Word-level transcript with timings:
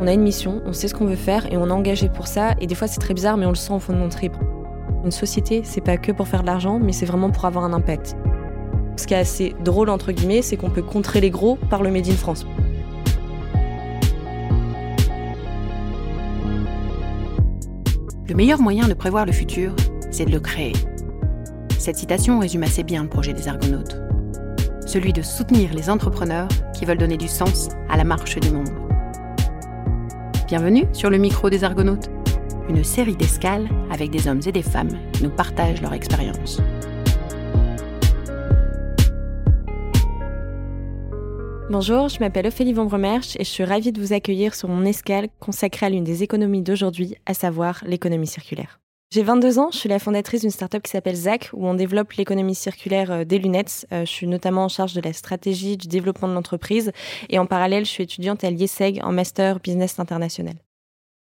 On 0.00 0.06
a 0.06 0.12
une 0.12 0.22
mission, 0.22 0.62
on 0.64 0.72
sait 0.72 0.86
ce 0.86 0.94
qu'on 0.94 1.06
veut 1.06 1.16
faire 1.16 1.52
et 1.52 1.56
on 1.56 1.68
est 1.68 1.72
engagé 1.72 2.08
pour 2.08 2.28
ça. 2.28 2.54
Et 2.60 2.68
des 2.68 2.76
fois, 2.76 2.86
c'est 2.86 3.00
très 3.00 3.14
bizarre, 3.14 3.36
mais 3.36 3.46
on 3.46 3.50
le 3.50 3.56
sent 3.56 3.72
au 3.72 3.80
fond 3.80 3.92
de 3.92 3.98
mon 3.98 4.08
trip. 4.08 4.32
Une 5.04 5.10
société, 5.10 5.62
c'est 5.64 5.80
pas 5.80 5.96
que 5.96 6.12
pour 6.12 6.28
faire 6.28 6.42
de 6.42 6.46
l'argent, 6.46 6.78
mais 6.78 6.92
c'est 6.92 7.06
vraiment 7.06 7.30
pour 7.30 7.44
avoir 7.46 7.64
un 7.64 7.72
impact. 7.72 8.16
Ce 8.96 9.06
qui 9.06 9.14
est 9.14 9.18
assez 9.18 9.56
drôle, 9.64 9.90
entre 9.90 10.12
guillemets, 10.12 10.42
c'est 10.42 10.56
qu'on 10.56 10.70
peut 10.70 10.82
contrer 10.82 11.20
les 11.20 11.30
gros 11.30 11.56
par 11.68 11.82
le 11.82 11.90
Made 11.90 12.08
in 12.08 12.12
France. 12.12 12.46
Le 18.28 18.34
meilleur 18.34 18.60
moyen 18.60 18.86
de 18.86 18.94
prévoir 18.94 19.26
le 19.26 19.32
futur, 19.32 19.74
c'est 20.12 20.26
de 20.26 20.30
le 20.30 20.40
créer. 20.40 20.74
Cette 21.78 21.96
citation 21.96 22.38
résume 22.38 22.62
assez 22.62 22.84
bien 22.84 23.02
le 23.02 23.08
projet 23.08 23.32
des 23.32 23.48
Argonautes. 23.48 24.00
Celui 24.86 25.12
de 25.12 25.22
soutenir 25.22 25.74
les 25.74 25.90
entrepreneurs 25.90 26.48
qui 26.72 26.84
veulent 26.84 26.98
donner 26.98 27.16
du 27.16 27.28
sens 27.28 27.68
à 27.88 27.96
la 27.96 28.04
marche 28.04 28.38
du 28.38 28.50
monde. 28.50 28.87
Bienvenue 30.48 30.86
sur 30.94 31.10
le 31.10 31.18
micro 31.18 31.50
des 31.50 31.62
Argonautes, 31.62 32.08
une 32.70 32.82
série 32.82 33.14
d'escales 33.14 33.68
avec 33.90 34.10
des 34.10 34.28
hommes 34.28 34.40
et 34.46 34.50
des 34.50 34.62
femmes 34.62 34.88
qui 35.12 35.22
nous 35.24 35.28
partagent 35.28 35.82
leur 35.82 35.92
expérience. 35.92 36.62
Bonjour, 41.68 42.08
je 42.08 42.18
m'appelle 42.20 42.46
Ophélie 42.46 42.72
Vambremerche 42.72 43.36
et 43.36 43.44
je 43.44 43.50
suis 43.50 43.64
ravie 43.64 43.92
de 43.92 44.00
vous 44.00 44.14
accueillir 44.14 44.54
sur 44.54 44.70
mon 44.70 44.86
escale 44.86 45.28
consacrée 45.38 45.84
à 45.84 45.90
l'une 45.90 46.04
des 46.04 46.22
économies 46.22 46.62
d'aujourd'hui, 46.62 47.16
à 47.26 47.34
savoir 47.34 47.82
l'économie 47.86 48.26
circulaire. 48.26 48.80
J'ai 49.10 49.22
22 49.22 49.58
ans, 49.58 49.70
je 49.72 49.78
suis 49.78 49.88
la 49.88 49.98
fondatrice 49.98 50.42
d'une 50.42 50.50
startup 50.50 50.82
qui 50.82 50.90
s'appelle 50.90 51.16
ZAC, 51.16 51.48
où 51.54 51.66
on 51.66 51.72
développe 51.72 52.12
l'économie 52.12 52.54
circulaire 52.54 53.10
euh, 53.10 53.24
des 53.24 53.38
lunettes. 53.38 53.86
Euh, 53.90 54.04
je 54.04 54.10
suis 54.10 54.26
notamment 54.26 54.64
en 54.64 54.68
charge 54.68 54.92
de 54.92 55.00
la 55.00 55.14
stratégie, 55.14 55.78
du 55.78 55.88
développement 55.88 56.28
de 56.28 56.34
l'entreprise, 56.34 56.92
et 57.30 57.38
en 57.38 57.46
parallèle, 57.46 57.86
je 57.86 57.90
suis 57.90 58.02
étudiante 58.02 58.44
à 58.44 58.50
l'IESEG 58.50 59.00
en 59.02 59.12
Master 59.12 59.60
Business 59.60 59.98
International. 59.98 60.56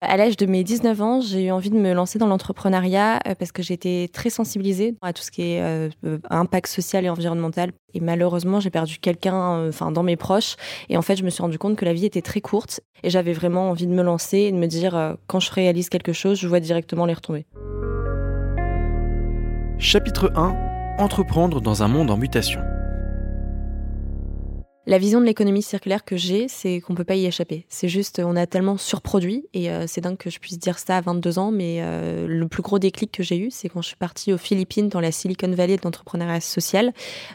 À 0.02 0.16
l'âge 0.16 0.38
de 0.38 0.46
mes 0.46 0.64
19 0.64 1.02
ans, 1.02 1.22
j'ai 1.22 1.46
eu 1.46 1.52
envie 1.52 1.72
de 1.72 1.76
me 1.76 1.92
lancer 1.92 2.20
dans 2.20 2.28
l'entrepreneuriat 2.28 3.20
euh, 3.28 3.34
parce 3.34 3.52
que 3.52 3.64
j'étais 3.64 4.08
très 4.14 4.30
sensibilisée 4.30 4.94
à 5.02 5.12
tout 5.12 5.24
ce 5.24 5.32
qui 5.32 5.42
est 5.42 5.62
euh, 5.62 5.90
euh, 6.06 6.20
impact 6.30 6.68
social 6.68 7.04
et 7.04 7.10
environnemental. 7.10 7.72
Et 7.96 8.00
malheureusement, 8.00 8.60
j'ai 8.60 8.70
perdu 8.70 9.00
quelqu'un 9.00 9.72
dans 9.72 10.04
mes 10.04 10.16
proches. 10.16 10.56
Et 10.90 10.98
en 10.98 11.02
fait, 11.02 11.16
je 11.16 11.24
me 11.24 11.32
suis 11.32 11.42
rendu 11.42 11.58
compte 11.58 11.78
que 11.78 11.86
la 11.86 11.94
vie 11.94 12.06
était 12.06 12.22
très 12.22 12.42
courte. 12.42 12.80
Et 13.02 13.10
j'avais 13.10 13.34
vraiment 13.34 13.72
envie 13.72 13.88
de 13.88 13.92
me 13.92 14.04
lancer 14.04 14.38
et 14.38 14.52
de 14.52 14.58
me 14.58 14.68
dire, 14.68 15.16
quand 15.26 15.40
je 15.40 15.52
réalise 15.52 15.90
quelque 15.90 16.14
chose, 16.14 16.38
je 16.38 16.48
vois 16.48 16.60
directement 16.60 17.08
les 17.08 17.16
retombées. 17.16 17.48
Chapitre 19.80 20.32
1 20.36 20.56
Entreprendre 21.00 21.60
dans 21.60 21.82
un 21.82 21.88
monde 21.88 22.12
en 22.12 22.18
mutation. 22.18 22.62
La 24.90 25.00
vision 25.00 25.20
de 25.20 25.26
l'économie 25.26 25.62
circulaire 25.62 26.06
que 26.06 26.16
j'ai, 26.16 26.48
c'est 26.48 26.80
qu'on 26.80 26.96
peut 26.96 27.04
pas 27.04 27.16
y 27.16 27.26
échapper. 27.26 27.66
C'est 27.68 27.90
juste, 27.90 28.22
on 28.24 28.38
a 28.38 28.48
tellement 28.48 28.78
surproduit, 28.78 29.46
et 29.54 29.70
euh, 29.70 29.84
c'est 29.86 30.00
dingue 30.00 30.16
que 30.16 30.30
je 30.30 30.40
puisse 30.40 30.58
dire 30.58 30.80
ça 30.80 30.96
à 30.96 31.02
22 31.02 31.40
ans, 31.40 31.52
mais 31.52 31.80
euh, 31.82 32.26
le 32.26 32.48
plus 32.48 32.64
gros 32.64 32.80
déclic 32.80 33.12
que 33.12 33.22
j'ai 33.22 33.38
eu, 33.38 33.52
c'est 33.52 33.68
quand 33.68 33.82
je 33.82 33.88
suis 33.90 33.98
partie 33.98 34.32
aux 34.32 34.38
Philippines, 34.38 34.88
dans 34.88 35.02
la 35.02 35.12
Silicon 35.12 35.52
Valley 35.52 35.76
de 35.76 35.82
l'entrepreneuriat 35.84 36.40
social. 36.40 36.94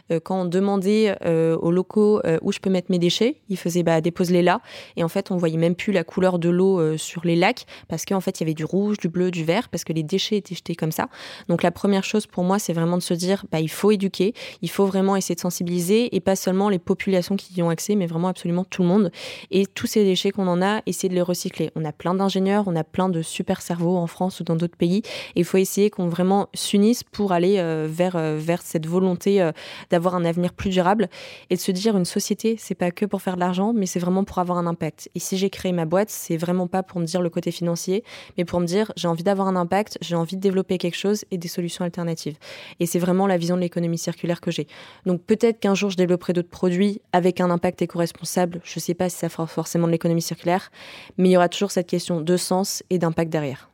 Euh, 0.09 0.19
quand 0.19 0.41
on 0.41 0.45
demandait 0.45 1.15
aux 1.23 1.69
locaux 1.69 2.21
où 2.41 2.51
je 2.51 2.57
peux 2.57 2.71
mettre 2.71 2.89
mes 2.89 2.97
déchets, 2.97 3.41
ils 3.49 3.57
faisaient 3.57 3.83
bah, 3.83 4.01
dépose-les 4.01 4.41
là, 4.41 4.59
et 4.97 5.03
en 5.03 5.07
fait, 5.07 5.29
on 5.29 5.37
voyait 5.37 5.57
même 5.57 5.75
plus 5.75 5.93
la 5.93 6.03
couleur 6.03 6.39
de 6.39 6.49
l'eau 6.49 6.97
sur 6.97 7.23
les 7.23 7.35
lacs, 7.35 7.67
parce 7.87 8.03
qu'en 8.05 8.19
fait, 8.19 8.39
il 8.39 8.43
y 8.43 8.45
avait 8.45 8.55
du 8.55 8.65
rouge, 8.65 8.97
du 8.97 9.09
bleu, 9.09 9.29
du 9.29 9.43
vert, 9.43 9.69
parce 9.69 9.83
que 9.83 9.93
les 9.93 10.01
déchets 10.01 10.37
étaient 10.37 10.55
jetés 10.55 10.73
comme 10.73 10.91
ça. 10.91 11.07
Donc 11.49 11.61
la 11.61 11.69
première 11.69 12.03
chose 12.03 12.25
pour 12.25 12.43
moi, 12.43 12.57
c'est 12.57 12.73
vraiment 12.73 12.97
de 12.97 13.03
se 13.03 13.13
dire, 13.13 13.45
bah, 13.51 13.59
il 13.59 13.69
faut 13.69 13.91
éduquer, 13.91 14.33
il 14.63 14.71
faut 14.71 14.87
vraiment 14.87 15.15
essayer 15.15 15.35
de 15.35 15.41
sensibiliser, 15.41 16.15
et 16.15 16.19
pas 16.19 16.35
seulement 16.35 16.69
les 16.69 16.79
populations 16.79 17.35
qui 17.35 17.42
qui 17.43 17.59
y 17.59 17.63
ont 17.63 17.69
accès, 17.69 17.95
mais 17.95 18.07
vraiment 18.07 18.27
absolument 18.27 18.63
tout 18.63 18.81
le 18.81 18.87
monde. 18.87 19.11
Et 19.51 19.65
tous 19.65 19.87
ces 19.87 20.03
déchets 20.03 20.31
qu'on 20.31 20.47
en 20.47 20.61
a, 20.61 20.81
essayer 20.85 21.09
de 21.09 21.15
les 21.15 21.21
recycler. 21.21 21.71
On 21.75 21.85
a 21.85 21.91
plein 21.91 22.13
d'ingénieurs, 22.13 22.65
on 22.67 22.75
a 22.75 22.83
plein 22.83 23.09
de 23.09 23.21
super 23.21 23.61
cerveaux 23.61 23.97
en 23.97 24.07
France 24.07 24.39
ou 24.39 24.43
dans 24.43 24.55
d'autres 24.55 24.77
pays. 24.77 25.01
Et 25.35 25.41
il 25.41 25.45
faut 25.45 25.57
essayer 25.57 25.89
qu'on 25.89 26.07
vraiment 26.07 26.47
s'unisse 26.53 27.03
pour 27.03 27.31
aller 27.31 27.57
euh, 27.57 27.87
vers, 27.89 28.15
euh, 28.15 28.37
vers 28.39 28.61
cette 28.61 28.85
volonté 28.85 29.41
euh, 29.41 29.51
d'avoir 29.89 30.15
un 30.15 30.25
avenir 30.25 30.53
plus 30.53 30.69
durable 30.69 31.09
et 31.49 31.55
de 31.55 31.59
se 31.59 31.71
dire 31.71 31.97
une 31.97 32.05
société, 32.05 32.55
c'est 32.57 32.75
pas 32.75 32.91
que 32.91 33.05
pour 33.05 33.21
faire 33.21 33.35
de 33.35 33.39
l'argent, 33.39 33.73
mais 33.73 33.85
c'est 33.85 33.99
vraiment 33.99 34.23
pour 34.23 34.39
avoir 34.39 34.57
un 34.57 34.67
impact. 34.67 35.09
Et 35.15 35.19
si 35.19 35.37
j'ai 35.37 35.49
créé 35.49 35.71
ma 35.71 35.85
boîte, 35.85 36.09
c'est 36.09 36.37
vraiment 36.37 36.67
pas 36.67 36.83
pour 36.83 36.99
me 36.99 37.05
dire 37.05 37.21
le 37.21 37.29
côté 37.29 37.51
financier, 37.51 38.03
mais 38.37 38.45
pour 38.45 38.59
me 38.59 38.65
dire 38.65 38.91
j'ai 38.95 39.07
envie 39.07 39.23
d'avoir 39.23 39.47
un 39.47 39.55
impact, 39.55 39.97
j'ai 40.01 40.15
envie 40.15 40.35
de 40.35 40.41
développer 40.41 40.77
quelque 40.77 40.97
chose 40.97 41.25
et 41.31 41.37
des 41.37 41.47
solutions 41.47 41.83
alternatives. 41.85 42.37
Et 42.79 42.85
c'est 42.85 42.99
vraiment 42.99 43.27
la 43.27 43.37
vision 43.37 43.55
de 43.55 43.61
l'économie 43.61 43.97
circulaire 43.97 44.41
que 44.41 44.51
j'ai. 44.51 44.67
Donc 45.05 45.21
peut-être 45.23 45.59
qu'un 45.59 45.75
jour 45.75 45.89
je 45.89 45.97
développerai 45.97 46.33
d'autres 46.33 46.49
produits 46.49 47.01
avec 47.11 47.32
un 47.41 47.51
impact 47.51 47.81
éco-responsable, 47.81 48.61
je 48.63 48.77
ne 48.77 48.81
sais 48.81 48.93
pas 48.93 49.09
si 49.09 49.17
ça 49.17 49.29
fera 49.29 49.47
forcément 49.47 49.87
de 49.87 49.91
l'économie 49.91 50.21
circulaire, 50.21 50.71
mais 51.17 51.29
il 51.29 51.31
y 51.31 51.37
aura 51.37 51.49
toujours 51.49 51.71
cette 51.71 51.87
question 51.87 52.21
de 52.21 52.37
sens 52.37 52.83
et 52.89 52.97
d'impact 52.97 53.31
derrière. 53.31 53.72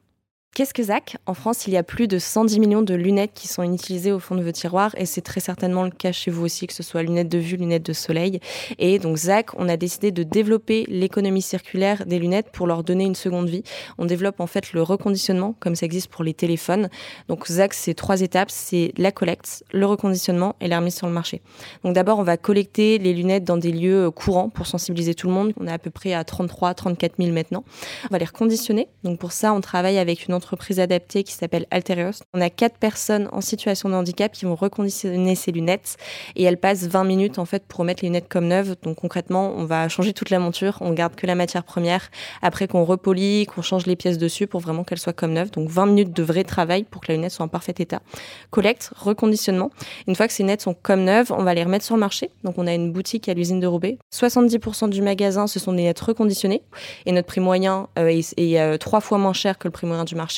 Qu'est-ce 0.55 0.73
que 0.73 0.83
ZAC 0.83 1.15
En 1.25 1.35
France, 1.35 1.67
il 1.67 1.73
y 1.73 1.77
a 1.77 1.83
plus 1.83 2.07
de 2.07 2.17
110 2.17 2.59
millions 2.59 2.81
de 2.81 2.93
lunettes 2.93 3.31
qui 3.33 3.47
sont 3.47 3.63
utilisées 3.71 4.11
au 4.11 4.19
fond 4.19 4.35
de 4.35 4.43
vos 4.43 4.51
tiroirs 4.51 4.93
et 4.97 5.05
c'est 5.05 5.21
très 5.21 5.39
certainement 5.39 5.83
le 5.83 5.91
cas 5.91 6.11
chez 6.11 6.31
vous 6.31 6.43
aussi, 6.43 6.67
que 6.67 6.73
ce 6.73 6.83
soit 6.83 7.03
lunettes 7.03 7.29
de 7.29 7.37
vue, 7.37 7.55
lunettes 7.55 7.85
de 7.85 7.93
soleil. 7.93 8.41
Et 8.77 8.99
donc 8.99 9.15
ZAC, 9.15 9.57
on 9.57 9.69
a 9.69 9.77
décidé 9.77 10.11
de 10.11 10.23
développer 10.23 10.85
l'économie 10.89 11.43
circulaire 11.43 12.05
des 12.05 12.19
lunettes 12.19 12.49
pour 12.51 12.67
leur 12.67 12.83
donner 12.83 13.05
une 13.05 13.15
seconde 13.15 13.47
vie. 13.47 13.63
On 13.99 14.05
développe 14.05 14.41
en 14.41 14.47
fait 14.47 14.73
le 14.73 14.81
reconditionnement 14.81 15.55
comme 15.59 15.75
ça 15.75 15.85
existe 15.85 16.07
pour 16.07 16.25
les 16.25 16.33
téléphones. 16.33 16.89
Donc 17.29 17.47
ZAC, 17.47 17.73
c'est 17.73 17.93
trois 17.93 18.19
étapes, 18.19 18.49
c'est 18.51 18.91
la 18.97 19.13
collecte, 19.13 19.63
le 19.71 19.85
reconditionnement 19.85 20.55
et 20.59 20.67
la 20.67 20.79
remise 20.79 20.95
sur 20.95 21.07
le 21.07 21.13
marché. 21.13 21.41
Donc 21.85 21.93
d'abord, 21.93 22.19
on 22.19 22.23
va 22.23 22.35
collecter 22.35 22.97
les 22.97 23.13
lunettes 23.13 23.45
dans 23.45 23.57
des 23.57 23.71
lieux 23.71 24.11
courants 24.11 24.49
pour 24.49 24.66
sensibiliser 24.66 25.13
tout 25.13 25.27
le 25.27 25.33
monde. 25.33 25.53
On 25.57 25.67
est 25.67 25.71
à 25.71 25.79
peu 25.79 25.91
près 25.91 26.13
à 26.13 26.23
33, 26.25 26.73
34 26.73 27.13
000 27.17 27.31
maintenant. 27.31 27.63
On 28.05 28.09
va 28.09 28.17
les 28.17 28.25
reconditionner. 28.25 28.89
Donc 29.03 29.19
pour 29.19 29.31
ça, 29.31 29.53
on 29.53 29.61
travaille 29.61 29.99
avec 29.99 30.27
une 30.27 30.33
entreprise 30.39 30.79
adaptée 30.79 31.23
qui 31.23 31.33
s'appelle 31.33 31.66
Alterios. 31.69 32.23
On 32.33 32.39
a 32.39 32.50
quatre 32.50 32.77
personnes 32.77 33.27
en 33.33 33.41
situation 33.41 33.89
de 33.89 33.94
handicap 33.94 34.31
qui 34.31 34.45
vont 34.45 34.55
reconditionner 34.55 35.35
ces 35.35 35.51
lunettes 35.51 35.97
et 36.38 36.44
elles 36.44 36.57
passent 36.57 36.88
20 36.88 37.03
minutes 37.03 37.39
en 37.39 37.45
fait 37.45 37.66
pour 37.67 37.79
remettre 37.81 38.03
les 38.03 38.07
lunettes 38.07 38.29
comme 38.29 38.47
neuves. 38.47 38.78
Donc 38.81 38.95
concrètement, 38.95 39.53
on 39.57 39.66
va 39.66 39.89
changer 39.89 40.13
toute 40.13 40.29
la 40.29 40.39
monture, 40.39 40.78
on 40.79 40.94
garde 40.94 41.16
que 41.16 41.28
la 41.28 41.35
matière 41.35 41.66
première 41.66 42.09
après 42.41 42.69
qu'on 42.69 42.85
repolie, 42.85 43.45
qu'on 43.47 43.61
change 43.61 43.85
les 43.85 43.97
pièces 43.97 44.17
dessus 44.17 44.47
pour 44.47 44.61
vraiment 44.61 44.85
qu'elles 44.85 44.99
soient 44.99 45.11
comme 45.11 45.33
neuves. 45.33 45.51
Donc 45.51 45.69
20 45.69 45.88
minutes 45.88 46.13
de 46.13 46.23
vrai 46.23 46.45
travail 46.45 46.85
pour 46.85 47.01
que 47.01 47.07
la 47.09 47.16
lunette 47.16 47.31
soit 47.33 47.45
en 47.45 47.49
parfait 47.49 47.75
état. 47.79 48.01
Collecte, 48.49 48.91
reconditionnement. 48.95 49.72
Une 50.07 50.16
fois 50.16 50.28
que 50.28 50.33
ces 50.33 50.44
lunettes 50.44 50.61
sont 50.61 50.73
comme 50.73 51.03
neuves, 51.03 51.33
on 51.33 51.44
va 51.44 51.53
les 51.53 51.63
remettre 51.66 51.83
sur 51.83 51.95
le 51.95 51.99
marché. 51.99 52.31
Donc 52.45 52.57
on 52.57 52.66
a 52.66 52.73
une 52.73 52.94
boutique 52.94 53.28
à 53.28 53.33
l'usine 53.33 53.59
de 53.59 53.67
Roubaix. 53.67 53.97
70% 54.13 54.89
du 54.89 55.01
magasin, 55.01 55.47
ce 55.47 55.59
sont 55.59 55.73
des 55.73 55.79
lunettes 55.79 55.99
reconditionnées 55.99 56.63
et 57.05 57.11
notre 57.11 57.28
prix 57.28 57.41
moyen 57.41 57.88
euh, 57.97 58.07
est, 58.07 58.59
euh, 58.59 58.78
trois 58.78 59.01
fois 59.01 59.17
moins 59.17 59.33
cher 59.33 59.57
que 59.57 59.67
le 59.67 59.72
prix 59.72 59.88
moyen 59.88 60.05
du 60.05 60.16
marché 60.16 60.28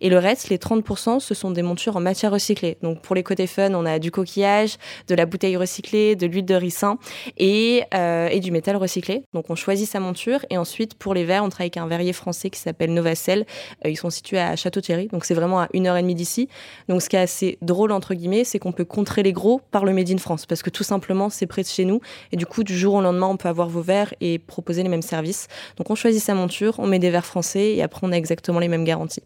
et 0.00 0.08
le 0.08 0.18
reste, 0.18 0.48
les 0.48 0.58
30%, 0.58 1.20
ce 1.20 1.34
sont 1.34 1.50
des 1.50 1.62
montures 1.62 1.96
en 1.96 2.00
matière 2.00 2.32
recyclée. 2.32 2.76
Donc 2.82 3.00
pour 3.00 3.14
les 3.14 3.22
côtés 3.22 3.46
fun, 3.46 3.72
on 3.74 3.86
a 3.86 3.98
du 3.98 4.10
coquillage, 4.10 4.76
de 5.06 5.14
la 5.14 5.26
bouteille 5.26 5.56
recyclée, 5.56 6.16
de 6.16 6.26
l'huile 6.26 6.44
de 6.44 6.54
ricin 6.54 6.98
et, 7.36 7.84
euh, 7.94 8.28
et 8.28 8.40
du 8.40 8.50
métal 8.50 8.76
recyclé. 8.76 9.22
Donc 9.34 9.50
on 9.50 9.54
choisit 9.54 9.88
sa 9.88 10.00
monture 10.00 10.40
et 10.50 10.58
ensuite 10.58 10.94
pour 10.94 11.14
les 11.14 11.24
verres, 11.24 11.44
on 11.44 11.48
travaille 11.48 11.66
avec 11.66 11.76
un 11.76 11.86
verrier 11.86 12.12
français 12.12 12.50
qui 12.50 12.60
s'appelle 12.60 12.92
Novacel. 12.92 13.46
Euh, 13.84 13.90
ils 13.90 13.96
sont 13.96 14.10
situés 14.10 14.38
à 14.38 14.56
Château-Thierry, 14.56 15.08
donc 15.08 15.24
c'est 15.24 15.34
vraiment 15.34 15.60
à 15.60 15.68
une 15.72 15.86
heure 15.86 15.96
et 15.96 16.02
demie 16.02 16.14
d'ici. 16.14 16.48
Donc 16.88 17.02
ce 17.02 17.08
qui 17.08 17.16
est 17.16 17.20
assez 17.20 17.58
drôle 17.62 17.92
entre 17.92 18.14
guillemets, 18.14 18.44
c'est 18.44 18.58
qu'on 18.58 18.72
peut 18.72 18.84
contrer 18.84 19.22
les 19.22 19.32
gros 19.32 19.60
par 19.70 19.84
le 19.84 19.92
Made 19.92 20.10
in 20.10 20.18
France 20.18 20.46
parce 20.46 20.62
que 20.62 20.70
tout 20.70 20.84
simplement 20.84 21.30
c'est 21.30 21.46
près 21.46 21.62
de 21.62 21.68
chez 21.68 21.84
nous 21.84 22.00
et 22.32 22.36
du 22.36 22.46
coup 22.46 22.64
du 22.64 22.76
jour 22.76 22.94
au 22.94 23.00
lendemain 23.00 23.26
on 23.26 23.36
peut 23.36 23.48
avoir 23.48 23.68
vos 23.68 23.82
verres 23.82 24.14
et 24.20 24.38
proposer 24.38 24.82
les 24.82 24.88
mêmes 24.88 25.02
services. 25.02 25.48
Donc 25.76 25.90
on 25.90 25.94
choisit 25.94 26.22
sa 26.22 26.34
monture, 26.34 26.74
on 26.78 26.86
met 26.86 26.98
des 26.98 27.10
verres 27.10 27.26
français 27.26 27.74
et 27.74 27.82
après 27.82 28.06
on 28.06 28.12
a 28.12 28.16
exactement 28.16 28.58
les 28.58 28.68
mêmes 28.68 28.84
garanties. 28.84 29.22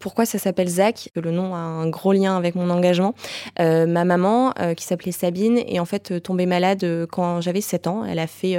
Pourquoi 0.00 0.24
ça 0.24 0.38
s'appelle 0.38 0.68
Zach 0.68 1.10
Le 1.14 1.30
nom 1.30 1.54
a 1.54 1.58
un 1.58 1.86
gros 1.88 2.14
lien 2.14 2.34
avec 2.34 2.54
mon 2.54 2.70
engagement. 2.70 3.14
Euh, 3.60 3.86
ma 3.86 4.06
maman, 4.06 4.54
euh, 4.58 4.72
qui 4.72 4.84
s'appelait 4.84 5.12
Sabine, 5.12 5.58
est 5.58 5.78
en 5.78 5.84
fait 5.84 6.10
euh, 6.10 6.20
tombée 6.20 6.46
malade 6.46 7.06
quand 7.12 7.42
j'avais 7.42 7.60
7 7.60 7.86
ans. 7.86 8.04
Elle 8.06 8.18
a 8.18 8.26
fait 8.26 8.58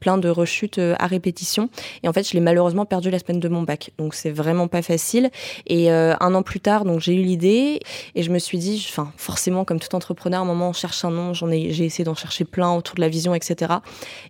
plein 0.00 0.18
de 0.18 0.28
rechutes 0.28 0.80
à 0.98 1.06
répétition. 1.06 1.70
Et 2.02 2.08
en 2.08 2.12
fait, 2.12 2.28
je 2.28 2.34
l'ai 2.34 2.40
malheureusement 2.40 2.86
perdu 2.86 3.08
la 3.10 3.20
semaine 3.20 3.38
de 3.38 3.48
mon 3.48 3.62
bac. 3.62 3.92
Donc, 3.98 4.14
c'est 4.14 4.30
vraiment 4.30 4.66
pas 4.66 4.82
facile. 4.82 5.30
Et 5.68 5.90
un 5.90 6.34
an 6.34 6.42
plus 6.42 6.58
tard, 6.58 6.84
donc 6.84 7.00
j'ai 7.00 7.14
eu 7.14 7.22
l'idée 7.22 7.78
et 8.16 8.22
je 8.24 8.30
me 8.30 8.40
suis 8.40 8.58
dit, 8.58 8.84
enfin, 8.90 9.12
forcément, 9.16 9.64
comme 9.64 9.78
tout 9.78 9.94
entrepreneur, 9.94 10.40
à 10.40 10.42
un 10.42 10.46
moment, 10.46 10.70
on 10.70 10.72
cherche 10.72 11.04
un 11.04 11.10
nom. 11.10 11.34
J'en 11.34 11.50
ai, 11.50 11.72
j'ai 11.72 11.84
essayé 11.84 12.04
d'en 12.04 12.16
chercher 12.16 12.44
plein 12.44 12.74
autour 12.74 12.96
de 12.96 13.00
la 13.00 13.08
vision, 13.08 13.32
etc. 13.32 13.74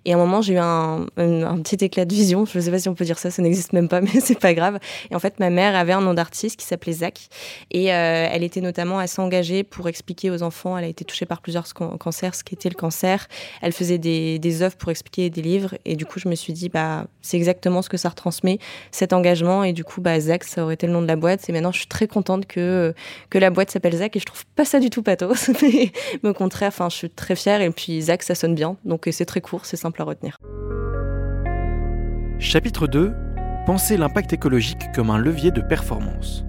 Et 0.05 0.13
à 0.13 0.17
un 0.17 0.19
moment, 0.19 0.43
j'ai 0.43 0.55
eu 0.55 0.59
un, 0.59 1.07
un, 1.17 1.59
petit 1.63 1.83
éclat 1.83 2.05
de 2.05 2.15
vision. 2.15 2.45
Je 2.45 2.61
sais 2.61 2.71
pas 2.71 2.79
si 2.79 2.89
on 2.91 2.95
peut 2.95 3.07
dire 3.07 3.19
ça, 3.19 3.31
ça 3.31 3.41
n'existe 3.41 3.73
même 3.73 3.89
pas, 3.89 4.01
mais 4.03 4.21
c'est 4.21 4.39
pas 4.39 4.53
grave. 4.53 4.79
Et 5.11 5.15
en 5.15 5.21
fait, 5.21 5.41
ma 5.41 5.49
mère 5.49 5.75
avait 5.75 5.90
un 5.93 6.01
nom 6.01 6.15
d'artiste 6.15 6.59
qui 6.59 6.67
s'appelait 6.67 6.93
Zach. 6.93 7.29
Et 7.71 7.93
euh, 7.93 8.29
elle 8.31 8.43
était 8.43 8.61
notamment 8.61 8.99
assez 8.99 9.21
engagée 9.21 9.65
pour 9.65 9.89
expliquer 9.89 10.31
aux 10.31 10.43
enfants. 10.43 10.77
Elle 10.77 10.85
a 10.85 10.89
été 10.89 11.05
touchée 11.05 11.27
par 11.27 11.41
plusieurs 11.41 11.67
cancers, 11.75 12.35
ce 12.35 12.45
qu'était 12.45 12.69
le 12.69 12.75
cancer. 12.75 13.29
Elle 13.63 13.73
faisait 13.73 13.99
des, 13.99 14.63
œuvres 14.63 14.77
pour 14.77 14.91
expliquer 14.91 15.31
des 15.31 15.43
livres. 15.43 15.75
Et 15.85 15.97
du 15.97 16.07
coup, 16.07 16.19
je 16.19 16.29
me 16.29 16.35
suis 16.35 16.53
dit, 16.53 16.69
bah, 16.69 17.07
c'est 17.23 17.37
exactement 17.37 17.83
ce 17.83 17.89
que 17.89 17.97
ça 17.97 18.09
retransmet, 18.09 18.59
cet 18.91 19.13
engagement. 19.13 19.65
Et 19.65 19.73
du 19.73 19.85
coup, 19.85 20.01
bah, 20.01 20.19
Zach, 20.21 20.45
ça 20.45 20.65
aurait 20.65 20.75
été 20.75 20.87
le 20.87 20.93
nom 20.93 21.03
de 21.03 21.07
la 21.07 21.17
boîte. 21.17 21.49
Et 21.49 21.53
maintenant, 21.53 21.73
je 21.73 21.79
suis 21.79 21.89
très 21.89 22.07
contente 22.07 22.47
que, 22.47 22.95
que 23.31 23.39
la 23.39 23.51
boîte 23.51 23.71
s'appelle 23.71 23.97
Zach. 23.97 24.17
Et 24.17 24.21
je 24.21 24.27
trouve 24.27 24.45
pas 24.57 24.65
ça 24.65 24.81
du 24.81 24.91
tout 24.91 25.03
pathos. 25.03 25.51
mais, 25.63 25.93
au 26.23 26.35
contraire, 26.35 26.73
je 26.79 26.95
suis 26.95 27.11
très 27.11 27.37
fière. 27.37 27.61
Et 27.61 27.71
puis, 27.71 28.03
Zach, 28.03 28.23
ça 28.23 28.35
sonne 28.35 28.55
bien. 28.55 28.77
Donc, 28.85 29.09
c'est 29.11 29.25
très 29.25 29.41
court, 29.41 29.67
c'est 29.67 29.77
simple 29.77 30.01
à 30.03 30.05
retenir. 30.05 30.37
Chapitre 32.41 32.87
2 32.87 33.13
Pensez 33.67 33.99
l'impact 33.99 34.33
écologique 34.33 34.91
comme 34.95 35.11
un 35.11 35.19
levier 35.19 35.51
de 35.51 35.61
performance. 35.61 36.47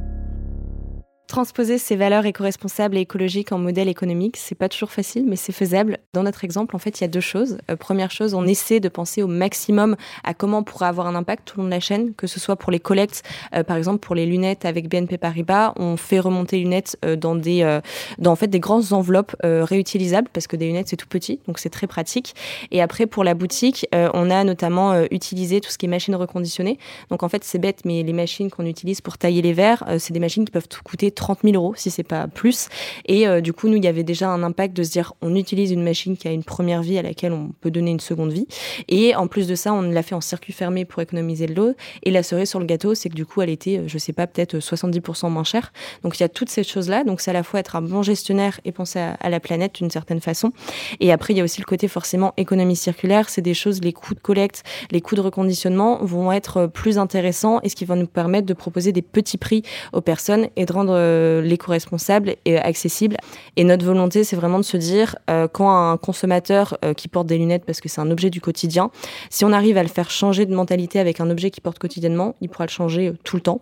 Transposer 1.31 1.77
ces 1.77 1.95
valeurs 1.95 2.25
éco-responsables 2.25 2.97
et 2.97 2.99
écologiques 2.99 3.53
en 3.53 3.57
modèle 3.57 3.87
économique, 3.87 4.35
c'est 4.35 4.53
pas 4.53 4.67
toujours 4.67 4.91
facile, 4.91 5.23
mais 5.25 5.37
c'est 5.37 5.53
faisable. 5.53 5.99
Dans 6.11 6.23
notre 6.23 6.43
exemple, 6.43 6.75
en 6.75 6.79
fait, 6.79 6.99
il 6.99 7.03
y 7.03 7.05
a 7.05 7.07
deux 7.07 7.21
choses. 7.21 7.57
Euh, 7.69 7.77
première 7.77 8.11
chose, 8.11 8.33
on 8.33 8.45
essaie 8.45 8.81
de 8.81 8.89
penser 8.89 9.23
au 9.23 9.27
maximum 9.27 9.95
à 10.25 10.33
comment 10.33 10.57
on 10.57 10.63
pourrait 10.63 10.87
avoir 10.87 11.07
un 11.07 11.15
impact 11.15 11.47
tout 11.47 11.55
le 11.55 11.63
long 11.63 11.69
de 11.69 11.73
la 11.73 11.79
chaîne, 11.79 12.13
que 12.15 12.27
ce 12.27 12.37
soit 12.37 12.57
pour 12.57 12.69
les 12.69 12.81
collectes, 12.81 13.23
euh, 13.55 13.63
par 13.63 13.77
exemple 13.77 13.99
pour 13.99 14.13
les 14.13 14.25
lunettes 14.25 14.65
avec 14.65 14.89
BNP 14.89 15.17
Paribas, 15.17 15.71
on 15.77 15.95
fait 15.95 16.19
remonter 16.19 16.57
les 16.57 16.63
lunettes 16.63 16.97
euh, 17.05 17.15
dans 17.15 17.35
des, 17.35 17.79
dans 18.17 18.33
en 18.33 18.35
fait 18.35 18.49
des 18.49 18.59
grandes 18.59 18.91
enveloppes 18.91 19.37
réutilisables 19.41 20.27
parce 20.33 20.47
que 20.47 20.57
des 20.57 20.65
lunettes 20.65 20.89
c'est 20.89 20.97
tout 20.97 21.07
petit, 21.07 21.39
donc 21.47 21.59
c'est 21.59 21.69
très 21.69 21.87
pratique. 21.87 22.35
Et 22.71 22.81
après 22.81 23.05
pour 23.05 23.23
la 23.23 23.35
boutique, 23.35 23.87
on 23.93 24.29
a 24.29 24.43
notamment 24.43 25.01
utilisé 25.11 25.61
tout 25.61 25.71
ce 25.71 25.77
qui 25.77 25.85
est 25.85 25.89
machines 25.89 26.15
reconditionnées. 26.15 26.77
Donc 27.09 27.23
en 27.23 27.29
fait 27.29 27.45
c'est 27.45 27.59
bête, 27.59 27.85
mais 27.85 28.03
les 28.03 28.13
machines 28.13 28.49
qu'on 28.51 28.65
utilise 28.65 28.99
pour 28.99 29.17
tailler 29.17 29.41
les 29.41 29.53
verres, 29.53 29.85
c'est 29.97 30.11
des 30.11 30.19
machines 30.19 30.43
qui 30.43 30.51
peuvent 30.51 30.67
tout 30.67 30.81
coûter 30.83 31.11
30 31.21 31.39
000 31.43 31.55
euros, 31.55 31.73
si 31.77 31.91
c'est 31.91 32.03
pas 32.03 32.27
plus. 32.27 32.67
Et 33.05 33.27
euh, 33.27 33.41
du 33.41 33.53
coup, 33.53 33.69
nous, 33.69 33.77
il 33.77 33.85
y 33.85 33.87
avait 33.87 34.03
déjà 34.03 34.27
un 34.29 34.41
impact 34.41 34.75
de 34.75 34.83
se 34.83 34.89
dire, 34.89 35.13
on 35.21 35.35
utilise 35.35 35.71
une 35.71 35.83
machine 35.83 36.17
qui 36.17 36.27
a 36.27 36.31
une 36.31 36.43
première 36.43 36.81
vie 36.81 36.97
à 36.97 37.03
laquelle 37.03 37.31
on 37.31 37.51
peut 37.61 37.69
donner 37.69 37.91
une 37.91 37.99
seconde 37.99 38.33
vie. 38.33 38.47
Et 38.89 39.15
en 39.15 39.27
plus 39.27 39.47
de 39.47 39.53
ça, 39.53 39.71
on 39.71 39.83
l'a 39.83 40.03
fait 40.03 40.15
en 40.15 40.21
circuit 40.21 40.51
fermé 40.51 40.83
pour 40.83 41.01
économiser 41.01 41.45
de 41.45 41.53
l'eau. 41.53 41.73
Et 42.03 42.11
la 42.11 42.23
cerise 42.23 42.49
sur 42.49 42.59
le 42.59 42.65
gâteau, 42.65 42.95
c'est 42.95 43.09
que 43.09 43.13
du 43.13 43.25
coup, 43.25 43.41
elle 43.43 43.51
était, 43.51 43.77
euh, 43.77 43.87
je 43.87 43.97
sais 43.99 44.13
pas, 44.13 44.25
peut-être 44.25 44.57
70% 44.57 45.29
moins 45.29 45.43
chère. 45.43 45.71
Donc 46.03 46.17
il 46.17 46.21
y 46.21 46.23
a 46.23 46.29
toutes 46.29 46.49
ces 46.49 46.63
choses-là. 46.63 47.03
Donc 47.03 47.21
c'est 47.21 47.29
à 47.29 47.35
la 47.35 47.43
fois 47.43 47.59
être 47.59 47.75
un 47.75 47.83
bon 47.83 48.01
gestionnaire 48.01 48.59
et 48.65 48.71
penser 48.71 48.99
à, 48.99 49.29
la 49.29 49.39
planète 49.39 49.75
d'une 49.75 49.91
certaine 49.91 50.21
façon. 50.21 50.51
Et 50.99 51.11
après, 51.11 51.33
il 51.33 51.37
y 51.37 51.41
a 51.41 51.43
aussi 51.43 51.61
le 51.61 51.65
côté 51.65 51.87
forcément 51.87 52.33
économie 52.37 52.75
circulaire. 52.75 53.29
C'est 53.29 53.43
des 53.43 53.53
choses, 53.53 53.79
les 53.81 53.93
coûts 53.93 54.15
de 54.15 54.19
collecte, 54.19 54.63
les 54.89 55.01
coûts 55.01 55.15
de 55.15 55.21
reconditionnement 55.21 56.03
vont 56.03 56.31
être 56.31 56.57
euh, 56.57 56.67
plus 56.67 56.97
intéressants 56.97 57.59
et 57.61 57.69
ce 57.69 57.75
qui 57.75 57.85
va 57.85 57.95
nous 57.95 58.07
permettre 58.07 58.47
de 58.47 58.53
proposer 58.53 58.91
des 58.91 59.03
petits 59.03 59.37
prix 59.37 59.61
aux 59.93 60.01
personnes 60.01 60.47
et 60.55 60.65
de 60.65 60.73
rendre 60.73 60.93
euh, 60.93 61.10
l'éco-responsable 61.41 62.35
et 62.45 62.57
accessible. 62.57 63.17
Et 63.57 63.63
notre 63.63 63.85
volonté, 63.85 64.23
c'est 64.23 64.35
vraiment 64.35 64.59
de 64.59 64.63
se 64.63 64.77
dire, 64.77 65.15
euh, 65.29 65.47
quand 65.47 65.69
un 65.69 65.97
consommateur 65.97 66.77
euh, 66.83 66.93
qui 66.93 67.07
porte 67.07 67.27
des 67.27 67.37
lunettes, 67.37 67.65
parce 67.65 67.81
que 67.81 67.89
c'est 67.89 68.01
un 68.01 68.11
objet 68.11 68.29
du 68.29 68.41
quotidien, 68.41 68.91
si 69.29 69.45
on 69.45 69.51
arrive 69.51 69.77
à 69.77 69.83
le 69.83 69.89
faire 69.89 70.09
changer 70.09 70.45
de 70.45 70.53
mentalité 70.53 70.99
avec 70.99 71.19
un 71.19 71.29
objet 71.29 71.51
qu'il 71.51 71.63
porte 71.63 71.79
quotidiennement, 71.79 72.35
il 72.41 72.49
pourra 72.49 72.65
le 72.65 72.71
changer 72.71 73.13
tout 73.23 73.35
le 73.35 73.41
temps. 73.41 73.61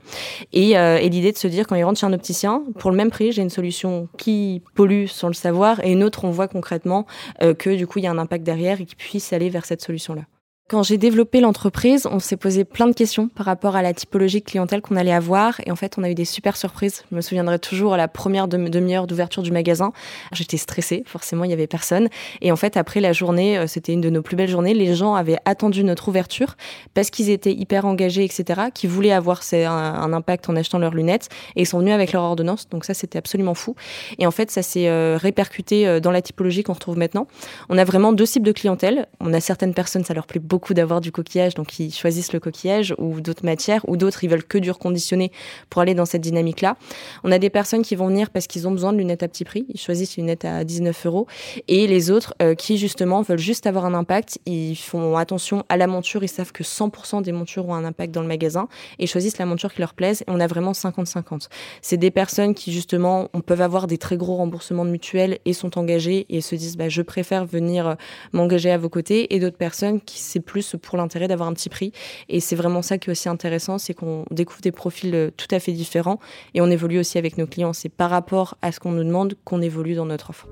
Et, 0.53 0.71
et 0.71 1.09
l'idée 1.09 1.31
de 1.31 1.37
se 1.37 1.47
dire, 1.47 1.67
quand 1.67 1.75
il 1.75 1.83
rentre 1.83 1.99
chez 1.99 2.05
un 2.05 2.13
opticien, 2.13 2.63
pour 2.77 2.91
le 2.91 2.97
même 2.97 3.09
prix, 3.09 3.31
j'ai 3.31 3.41
une 3.41 3.49
solution 3.49 4.07
qui 4.17 4.61
pollue 4.75 5.05
sans 5.07 5.27
le 5.27 5.33
savoir, 5.33 5.83
et 5.83 5.91
une 5.91 6.03
autre, 6.03 6.25
on 6.25 6.31
voit 6.31 6.47
concrètement 6.47 7.05
que 7.39 7.75
du 7.75 7.87
coup, 7.87 7.99
il 7.99 8.05
y 8.05 8.07
a 8.07 8.11
un 8.11 8.17
impact 8.17 8.43
derrière 8.43 8.81
et 8.81 8.85
qu'il 8.85 8.97
puisse 8.97 9.33
aller 9.33 9.49
vers 9.49 9.65
cette 9.65 9.81
solution-là. 9.81 10.23
Quand 10.69 10.83
j'ai 10.83 10.99
développé 10.99 11.39
l'entreprise, 11.39 12.07
on 12.11 12.19
s'est 12.19 12.37
posé 12.37 12.63
plein 12.63 12.85
de 12.85 12.93
questions 12.93 13.27
par 13.27 13.47
rapport 13.47 13.75
à 13.75 13.81
la 13.81 13.91
typologie 13.91 14.43
clientèle 14.43 14.83
qu'on 14.83 14.97
allait 14.97 15.11
avoir. 15.11 15.59
Et 15.65 15.71
en 15.71 15.75
fait, 15.75 15.97
on 15.97 16.03
a 16.03 16.11
eu 16.11 16.13
des 16.13 16.25
super 16.25 16.55
surprises. 16.55 17.01
Je 17.09 17.15
me 17.15 17.21
souviendrai 17.21 17.57
toujours 17.57 17.95
à 17.95 17.97
la 17.97 18.07
première 18.07 18.47
demi-heure 18.47 19.07
d'ouverture 19.07 19.41
du 19.41 19.51
magasin. 19.51 19.93
J'étais 20.31 20.57
stressée, 20.57 21.01
forcément, 21.07 21.43
il 21.43 21.49
y 21.49 21.53
avait 21.53 21.65
personne. 21.65 22.07
Et 22.41 22.51
en 22.51 22.55
fait, 22.55 22.77
après 22.77 22.99
la 22.99 23.13
journée, 23.13 23.57
euh, 23.57 23.65
c'était 23.65 23.93
une 23.93 24.01
de 24.01 24.11
nos 24.11 24.21
plus 24.21 24.35
belles 24.35 24.51
journées. 24.51 24.75
Les 24.75 24.93
gens 24.93 25.15
avaient 25.15 25.39
attendu 25.43 25.83
notre 25.83 26.09
ouverture 26.09 26.55
parce 26.93 27.09
qu'ils 27.09 27.31
étaient 27.31 27.51
hyper 27.51 27.85
engagés, 27.85 28.23
etc., 28.23 28.61
qui 28.71 28.85
voulaient 28.85 29.11
avoir 29.11 29.41
un, 29.51 30.13
impact 30.13 30.49
en 30.49 30.55
achetant 30.55 30.77
leurs 30.77 30.93
lunettes. 30.93 31.29
Et 31.55 31.61
ils 31.61 31.65
sont 31.65 31.79
venus 31.79 31.95
avec 31.95 32.13
leur 32.13 32.21
ordonnance. 32.21 32.69
Donc 32.69 32.85
ça, 32.85 32.93
c'était 32.93 33.17
absolument 33.17 33.55
fou. 33.55 33.73
Et 34.19 34.27
en 34.27 34.31
fait, 34.31 34.51
ça 34.51 34.61
s'est 34.61 34.87
euh, 34.87 35.17
répercuté 35.19 35.87
euh, 35.87 35.99
dans 35.99 36.11
la 36.11 36.21
typologie 36.21 36.61
qu'on 36.61 36.73
retrouve 36.73 36.99
maintenant. 36.99 37.25
On 37.69 37.77
a 37.79 37.85
vraiment 37.85 38.13
deux 38.13 38.27
types 38.27 38.43
de 38.43 38.51
clientèle. 38.51 39.07
On 39.19 39.33
a 39.33 39.39
certaines 39.39 39.73
personnes, 39.73 40.03
ça 40.03 40.13
leur 40.13 40.27
plaît 40.27 40.39
beaucoup 40.39 40.58
beaucoup 40.59 40.73
d'avoir 40.73 40.99
du 40.99 41.13
coquillage, 41.13 41.53
donc 41.53 41.79
ils 41.79 41.93
choisissent 41.93 42.33
le 42.33 42.41
coquillage 42.41 42.93
ou 42.97 43.21
d'autres 43.21 43.45
matières, 43.45 43.87
ou 43.87 43.95
d'autres, 43.95 44.25
ils 44.25 44.29
veulent 44.29 44.43
que 44.43 44.57
du 44.57 44.71
reconditionné 44.71 45.31
pour 45.69 45.81
aller 45.81 45.93
dans 45.93 46.03
cette 46.03 46.19
dynamique-là. 46.19 46.75
On 47.23 47.31
a 47.31 47.39
des 47.39 47.49
personnes 47.49 47.81
qui 47.81 47.95
vont 47.95 48.07
venir 48.07 48.29
parce 48.29 48.45
qu'ils 48.45 48.67
ont 48.67 48.71
besoin 48.71 48.91
de 48.91 48.97
lunettes 48.97 49.23
à 49.23 49.29
petit 49.29 49.45
prix, 49.45 49.65
ils 49.73 49.79
choisissent 49.79 50.17
une 50.17 50.25
lunette 50.25 50.43
à 50.43 50.65
19 50.65 51.05
euros, 51.05 51.27
et 51.69 51.87
les 51.87 52.11
autres 52.11 52.33
euh, 52.41 52.55
qui 52.55 52.77
justement 52.77 53.21
veulent 53.21 53.39
juste 53.39 53.67
avoir 53.67 53.85
un 53.85 53.93
impact, 53.93 54.39
ils 54.45 54.75
font 54.75 55.15
attention 55.15 55.63
à 55.69 55.77
la 55.77 55.87
monture, 55.87 56.25
ils 56.25 56.27
savent 56.27 56.51
que 56.51 56.63
100% 56.63 57.21
des 57.21 57.31
montures 57.31 57.65
ont 57.69 57.73
un 57.73 57.85
impact 57.85 58.13
dans 58.13 58.21
le 58.21 58.27
magasin, 58.27 58.67
et 58.99 59.07
choisissent 59.07 59.37
la 59.37 59.45
monture 59.45 59.73
qui 59.73 59.79
leur 59.79 59.93
plaise, 59.93 60.23
et 60.23 60.25
on 60.27 60.41
a 60.41 60.47
vraiment 60.47 60.73
50-50. 60.73 61.47
C'est 61.81 61.95
des 61.95 62.11
personnes 62.11 62.53
qui 62.53 62.73
justement, 62.73 63.29
on 63.33 63.39
peut 63.39 63.57
avoir 63.61 63.87
des 63.87 63.97
très 63.97 64.17
gros 64.17 64.35
remboursements 64.35 64.83
de 64.83 64.91
mutuelles 64.91 65.39
et 65.45 65.53
sont 65.53 65.79
engagées 65.79 66.25
et 66.27 66.41
se 66.41 66.55
disent, 66.55 66.75
bah, 66.75 66.89
je 66.89 67.01
préfère 67.01 67.45
venir 67.45 67.87
euh, 67.87 67.95
m'engager 68.33 68.71
à 68.71 68.77
vos 68.77 68.89
côtés, 68.89 69.33
et 69.33 69.39
d'autres 69.39 69.55
personnes 69.55 70.01
qui 70.01 70.19
c'est 70.19 70.41
plus 70.49 70.75
pour 70.81 70.97
l'intérêt 70.97 71.27
d'avoir 71.27 71.47
un 71.47 71.53
petit 71.53 71.69
prix. 71.69 71.91
Et 72.27 72.39
c'est 72.39 72.55
vraiment 72.55 72.81
ça 72.81 72.97
qui 72.97 73.09
est 73.09 73.11
aussi 73.11 73.29
intéressant, 73.29 73.77
c'est 73.77 73.93
qu'on 73.93 74.25
découvre 74.31 74.61
des 74.61 74.71
profils 74.71 75.13
euh, 75.13 75.29
tout 75.37 75.47
à 75.51 75.59
fait 75.59 75.73
différents 75.73 76.19
et 76.55 76.61
on 76.61 76.71
évolue 76.71 76.97
aussi 76.97 77.19
avec 77.19 77.37
nos 77.37 77.45
clients. 77.45 77.73
C'est 77.73 77.89
par 77.89 78.09
rapport 78.09 78.57
à 78.63 78.71
ce 78.71 78.79
qu'on 78.79 78.91
nous 78.91 79.03
demande 79.03 79.35
qu'on 79.45 79.61
évolue 79.61 79.93
dans 79.93 80.05
notre 80.05 80.31
offre. 80.31 80.47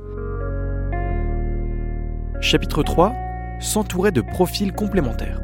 Chapitre 2.42 2.84
3 2.84 3.14
S'entourer 3.60 4.12
de 4.12 4.22
profils 4.22 4.72
complémentaires. 4.72 5.42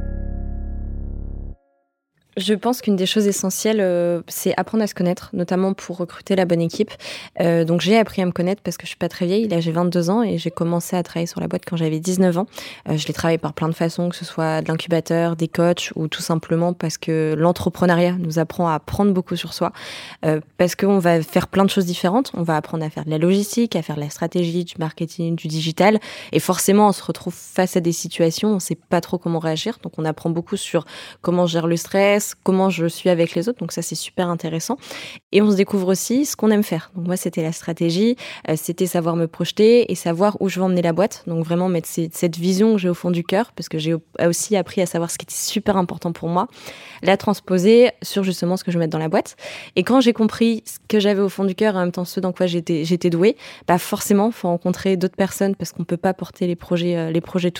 Je 2.35 2.55
pense 2.55 2.81
qu'une 2.81 2.95
des 2.95 3.05
choses 3.05 3.27
essentielles, 3.27 3.79
euh, 3.79 4.21
c'est 4.27 4.53
apprendre 4.57 4.83
à 4.83 4.87
se 4.87 4.95
connaître, 4.95 5.29
notamment 5.33 5.73
pour 5.73 5.97
recruter 5.97 6.35
la 6.35 6.45
bonne 6.45 6.61
équipe. 6.61 6.91
Euh, 7.39 7.63
donc 7.63 7.81
j'ai 7.81 7.97
appris 7.97 8.21
à 8.21 8.25
me 8.25 8.31
connaître 8.31 8.61
parce 8.63 8.77
que 8.77 8.85
je 8.85 8.89
suis 8.89 8.97
pas 8.97 9.09
très 9.09 9.27
vieille. 9.27 9.47
Là, 9.47 9.59
j'ai 9.59 9.71
22 9.71 10.09
ans 10.09 10.23
et 10.23 10.39
j'ai 10.39 10.49
commencé 10.49 10.95
à 10.95 11.03
travailler 11.03 11.27
sur 11.27 11.41
la 11.41 11.47
boîte 11.47 11.63
quand 11.67 11.77
j'avais 11.77 11.99
19 11.99 12.39
ans. 12.39 12.47
Euh, 12.89 12.97
je 12.97 13.07
l'ai 13.07 13.13
travaillé 13.13 13.37
par 13.37 13.53
plein 13.53 13.69
de 13.69 13.75
façons, 13.75 14.09
que 14.09 14.15
ce 14.15 14.25
soit 14.25 14.61
de 14.61 14.67
l'incubateur, 14.67 15.35
des 15.35 15.47
coachs 15.47 15.91
ou 15.95 16.07
tout 16.07 16.21
simplement 16.21 16.73
parce 16.73 16.97
que 16.97 17.35
l'entrepreneuriat 17.37 18.13
nous 18.13 18.39
apprend 18.39 18.67
à 18.67 18.75
apprendre 18.75 19.13
beaucoup 19.13 19.35
sur 19.35 19.53
soi. 19.53 19.71
parce 20.57 20.75
qu'on 20.75 20.99
va 20.99 21.21
faire 21.21 21.47
plein 21.47 21.65
de 21.65 21.69
choses 21.69 21.85
différentes. 21.85 22.31
On 22.33 22.43
va 22.43 22.55
apprendre 22.55 22.83
à 22.83 22.89
faire 22.89 23.05
de 23.05 23.11
la 23.11 23.17
logistique, 23.19 23.75
à 23.75 23.81
faire 23.81 23.95
de 23.95 24.01
la 24.01 24.09
stratégie, 24.09 24.63
du 24.63 24.75
marketing, 24.79 25.35
du 25.35 25.47
digital. 25.47 25.99
Et 26.31 26.39
forcément, 26.39 26.87
on 26.87 26.91
se 26.91 27.03
retrouve 27.03 27.33
face 27.33 27.75
à 27.77 27.79
des 27.79 27.91
situations, 27.91 28.49
on 28.49 28.59
sait 28.59 28.75
pas 28.75 29.01
trop 29.01 29.17
comment 29.17 29.39
réagir. 29.39 29.77
Donc 29.83 29.93
on 29.97 30.05
apprend 30.05 30.29
beaucoup 30.29 30.57
sur 30.57 30.85
comment 31.21 31.45
gérer 31.45 31.67
le 31.67 31.77
stress 31.77 32.22
comment 32.43 32.69
je 32.69 32.85
suis 32.85 33.09
avec 33.09 33.35
les 33.35 33.49
autres. 33.49 33.59
Donc 33.59 33.71
ça, 33.71 33.81
c'est 33.81 33.95
super 33.95 34.29
intéressant. 34.29 34.77
Et 35.31 35.41
on 35.41 35.51
se 35.51 35.55
découvre 35.55 35.87
aussi 35.87 36.25
ce 36.25 36.35
qu'on 36.35 36.51
aime 36.51 36.63
faire. 36.63 36.91
Donc 36.95 37.07
moi, 37.07 37.17
c'était 37.17 37.43
la 37.43 37.51
stratégie, 37.51 38.15
euh, 38.49 38.55
c'était 38.55 38.87
savoir 38.87 39.15
me 39.15 39.27
projeter 39.27 39.91
et 39.91 39.95
savoir 39.95 40.37
où 40.39 40.49
je 40.49 40.59
veux 40.59 40.65
emmener 40.65 40.81
la 40.81 40.93
boîte. 40.93 41.23
Donc 41.27 41.45
vraiment 41.45 41.69
mettre 41.69 41.87
cette 41.87 42.37
vision 42.37 42.73
que 42.73 42.79
j'ai 42.79 42.89
au 42.89 42.93
fond 42.93 43.11
du 43.11 43.23
cœur, 43.23 43.51
parce 43.53 43.69
que 43.69 43.77
j'ai 43.77 43.95
aussi 44.25 44.55
appris 44.55 44.81
à 44.81 44.85
savoir 44.85 45.11
ce 45.11 45.17
qui 45.17 45.25
était 45.25 45.35
super 45.35 45.77
important 45.77 46.11
pour 46.11 46.29
moi, 46.29 46.47
la 47.01 47.17
transposer 47.17 47.91
sur 48.01 48.23
justement 48.23 48.57
ce 48.57 48.63
que 48.63 48.71
je 48.71 48.77
veux 48.77 48.81
mettre 48.81 48.91
dans 48.91 48.99
la 48.99 49.09
boîte. 49.09 49.35
Et 49.75 49.83
quand 49.83 50.01
j'ai 50.01 50.13
compris 50.13 50.63
ce 50.65 50.77
que 50.87 50.99
j'avais 50.99 51.21
au 51.21 51.29
fond 51.29 51.43
du 51.43 51.55
cœur, 51.55 51.75
en 51.75 51.79
même 51.79 51.91
temps 51.91 52.05
ce 52.05 52.19
dans 52.19 52.31
quoi 52.31 52.45
j'étais 52.45 52.85
j'étais 52.85 53.09
douée, 53.09 53.35
bah 53.67 53.77
forcément, 53.77 54.31
faut 54.31 54.47
rencontrer 54.47 54.97
d'autres 54.97 55.15
personnes 55.15 55.55
parce 55.55 55.71
qu'on 55.71 55.83
peut 55.83 55.97
pas 55.97 56.13
porter 56.13 56.47
les 56.47 56.55
projets 56.55 56.95
euh, 56.97 57.11
les 57.11 57.21
projets. 57.21 57.51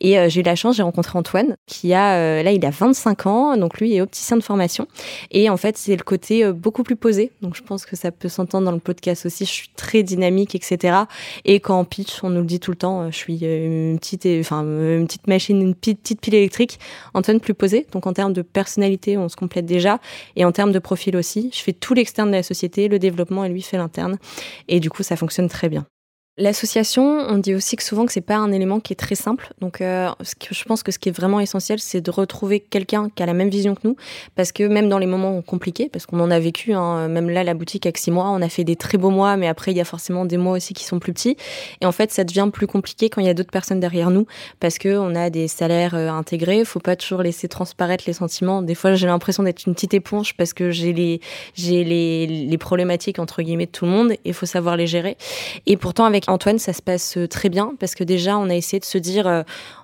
Et 0.00 0.18
euh, 0.18 0.28
j'ai 0.28 0.40
eu 0.40 0.44
la 0.44 0.56
chance, 0.56 0.76
j'ai 0.76 0.82
rencontré 0.82 1.18
Antoine 1.18 1.56
qui 1.66 1.94
a 1.94 2.42
là 2.42 2.52
il 2.52 2.64
a 2.64 2.70
25 2.70 3.26
ans, 3.26 3.56
donc 3.56 3.73
lui 3.78 3.94
est 3.94 4.00
opticien 4.00 4.36
de 4.36 4.42
formation. 4.42 4.86
Et 5.30 5.48
en 5.50 5.56
fait, 5.56 5.76
c'est 5.76 5.96
le 5.96 6.02
côté 6.02 6.44
euh, 6.44 6.52
beaucoup 6.52 6.82
plus 6.82 6.96
posé. 6.96 7.32
Donc 7.42 7.54
je 7.56 7.62
pense 7.62 7.86
que 7.86 7.96
ça 7.96 8.10
peut 8.10 8.28
s'entendre 8.28 8.64
dans 8.64 8.72
le 8.72 8.78
podcast 8.78 9.26
aussi. 9.26 9.44
Je 9.44 9.50
suis 9.50 9.68
très 9.76 10.02
dynamique, 10.02 10.54
etc. 10.54 10.98
Et 11.44 11.60
quand 11.60 11.78
on 11.78 11.84
pitch, 11.84 12.22
on 12.22 12.30
nous 12.30 12.40
le 12.40 12.46
dit 12.46 12.60
tout 12.60 12.70
le 12.70 12.76
temps, 12.76 13.02
euh, 13.02 13.10
je 13.10 13.16
suis 13.16 13.40
euh, 13.42 13.90
une 13.92 13.98
petite, 13.98 14.26
enfin, 14.40 14.62
une 14.62 15.06
petite 15.06 15.26
machine, 15.26 15.60
une 15.60 15.74
petite 15.74 16.20
pile 16.20 16.34
électrique. 16.34 16.78
Antoine 17.14 17.40
plus 17.40 17.54
posé. 17.54 17.86
Donc 17.92 18.06
en 18.06 18.12
termes 18.12 18.32
de 18.32 18.42
personnalité, 18.42 19.16
on 19.16 19.28
se 19.28 19.36
complète 19.36 19.66
déjà. 19.66 20.00
Et 20.36 20.44
en 20.44 20.52
termes 20.52 20.72
de 20.72 20.78
profil 20.78 21.16
aussi, 21.16 21.50
je 21.52 21.60
fais 21.60 21.72
tout 21.72 21.94
l'externe 21.94 22.30
de 22.30 22.36
la 22.36 22.42
société, 22.42 22.88
le 22.88 22.98
développement, 22.98 23.44
et 23.44 23.48
lui 23.48 23.62
fait 23.62 23.76
l'interne. 23.76 24.18
Et 24.68 24.80
du 24.80 24.90
coup, 24.90 25.02
ça 25.02 25.16
fonctionne 25.16 25.48
très 25.48 25.68
bien. 25.68 25.86
L'association, 26.36 27.04
on 27.28 27.38
dit 27.38 27.54
aussi 27.54 27.76
que 27.76 27.82
souvent 27.84 28.06
que 28.06 28.12
c'est 28.12 28.20
pas 28.20 28.34
un 28.34 28.50
élément 28.50 28.80
qui 28.80 28.92
est 28.92 28.96
très 28.96 29.14
simple. 29.14 29.52
Donc, 29.60 29.80
euh, 29.80 30.10
je 30.50 30.64
pense 30.64 30.82
que 30.82 30.90
ce 30.90 30.98
qui 30.98 31.08
est 31.08 31.12
vraiment 31.12 31.38
essentiel, 31.38 31.78
c'est 31.78 32.00
de 32.00 32.10
retrouver 32.10 32.58
quelqu'un 32.58 33.08
qui 33.14 33.22
a 33.22 33.26
la 33.26 33.34
même 33.34 33.50
vision 33.50 33.76
que 33.76 33.82
nous, 33.84 33.94
parce 34.34 34.50
que 34.50 34.64
même 34.64 34.88
dans 34.88 34.98
les 34.98 35.06
moments 35.06 35.40
compliqués, 35.42 35.88
parce 35.88 36.06
qu'on 36.06 36.18
en 36.18 36.32
a 36.32 36.40
vécu, 36.40 36.72
hein, 36.72 37.06
même 37.06 37.30
là, 37.30 37.44
la 37.44 37.54
boutique 37.54 37.86
avec 37.86 37.98
six 37.98 38.10
mois, 38.10 38.30
on 38.30 38.42
a 38.42 38.48
fait 38.48 38.64
des 38.64 38.74
très 38.74 38.98
beaux 38.98 39.10
mois, 39.10 39.36
mais 39.36 39.46
après, 39.46 39.70
il 39.70 39.76
y 39.76 39.80
a 39.80 39.84
forcément 39.84 40.24
des 40.24 40.36
mois 40.36 40.54
aussi 40.56 40.74
qui 40.74 40.82
sont 40.82 40.98
plus 40.98 41.12
petits. 41.12 41.36
Et 41.80 41.86
en 41.86 41.92
fait, 41.92 42.10
ça 42.10 42.24
devient 42.24 42.48
plus 42.52 42.66
compliqué 42.66 43.10
quand 43.10 43.20
il 43.20 43.28
y 43.28 43.30
a 43.30 43.34
d'autres 43.34 43.52
personnes 43.52 43.78
derrière 43.78 44.10
nous, 44.10 44.26
parce 44.58 44.78
que 44.78 44.98
on 44.98 45.14
a 45.14 45.30
des 45.30 45.46
salaires 45.46 45.94
euh, 45.94 46.08
intégrés. 46.08 46.64
Faut 46.64 46.80
pas 46.80 46.96
toujours 46.96 47.22
laisser 47.22 47.46
transparaître 47.46 48.02
les 48.08 48.12
sentiments. 48.12 48.60
Des 48.60 48.74
fois, 48.74 48.96
j'ai 48.96 49.06
l'impression 49.06 49.44
d'être 49.44 49.66
une 49.68 49.74
petite 49.74 49.94
éponge 49.94 50.36
parce 50.36 50.52
que 50.52 50.72
j'ai 50.72 50.92
les 50.92 51.20
j'ai 51.54 51.84
les, 51.84 52.26
les 52.26 52.58
problématiques 52.58 53.20
entre 53.20 53.40
guillemets 53.42 53.66
de 53.66 53.70
tout 53.70 53.84
le 53.84 53.92
monde. 53.92 54.14
Et 54.24 54.32
faut 54.32 54.46
savoir 54.46 54.76
les 54.76 54.88
gérer. 54.88 55.16
Et 55.66 55.76
pourtant, 55.76 56.04
avec 56.06 56.23
Antoine, 56.28 56.58
ça 56.58 56.72
se 56.72 56.82
passe 56.82 57.16
euh, 57.16 57.28
très 57.28 57.48
bien 57.48 57.74
parce 57.78 57.94
que 57.94 58.04
déjà, 58.04 58.38
on 58.38 58.48
a 58.48 58.54
essayé 58.54 58.80
de 58.80 58.84
se 58.84 58.98
dire, 58.98 59.26
euh, 59.26 59.42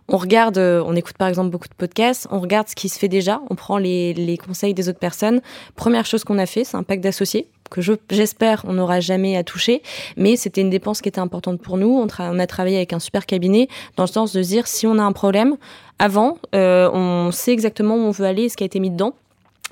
on 0.08 0.16
regarde, 0.16 0.58
euh, 0.58 0.82
on 0.86 0.96
écoute 0.96 1.16
par 1.16 1.28
exemple 1.28 1.50
beaucoup 1.50 1.68
de 1.68 1.74
podcasts, 1.74 2.26
on 2.30 2.40
regarde 2.40 2.68
ce 2.68 2.74
qui 2.74 2.88
se 2.88 2.98
fait 2.98 3.08
déjà, 3.08 3.40
on 3.50 3.54
prend 3.54 3.78
les, 3.78 4.14
les 4.14 4.36
conseils 4.38 4.74
des 4.74 4.88
autres 4.88 4.98
personnes. 4.98 5.40
Première 5.76 6.06
chose 6.06 6.24
qu'on 6.24 6.38
a 6.38 6.46
fait, 6.46 6.64
c'est 6.64 6.76
un 6.76 6.82
pack 6.82 7.00
d'associés 7.00 7.48
que 7.70 7.80
je, 7.80 7.92
j'espère 8.10 8.64
on 8.66 8.74
n'aura 8.74 9.00
jamais 9.00 9.36
à 9.36 9.44
toucher. 9.44 9.82
Mais 10.16 10.36
c'était 10.36 10.60
une 10.60 10.70
dépense 10.70 11.00
qui 11.00 11.08
était 11.08 11.20
importante 11.20 11.62
pour 11.62 11.78
nous. 11.78 11.88
On, 11.88 12.08
on, 12.18 12.38
a 12.38 12.46
travaillé 12.46 12.76
avec 12.76 12.92
un 12.92 12.98
super 12.98 13.24
cabinet 13.24 13.68
dans 13.96 14.02
le 14.02 14.08
sens 14.08 14.32
de 14.32 14.42
dire 14.42 14.66
si 14.66 14.86
on 14.86 14.98
a 14.98 15.02
un 15.02 15.12
problème, 15.12 15.56
avant, 15.98 16.38
euh, 16.54 16.90
on 16.92 17.30
sait 17.30 17.52
exactement 17.52 17.94
où 17.94 18.00
on 18.00 18.10
veut 18.10 18.26
aller 18.26 18.44
et 18.44 18.48
ce 18.48 18.56
qui 18.56 18.64
a 18.64 18.66
été 18.66 18.80
mis 18.80 18.90
dedans 18.90 19.14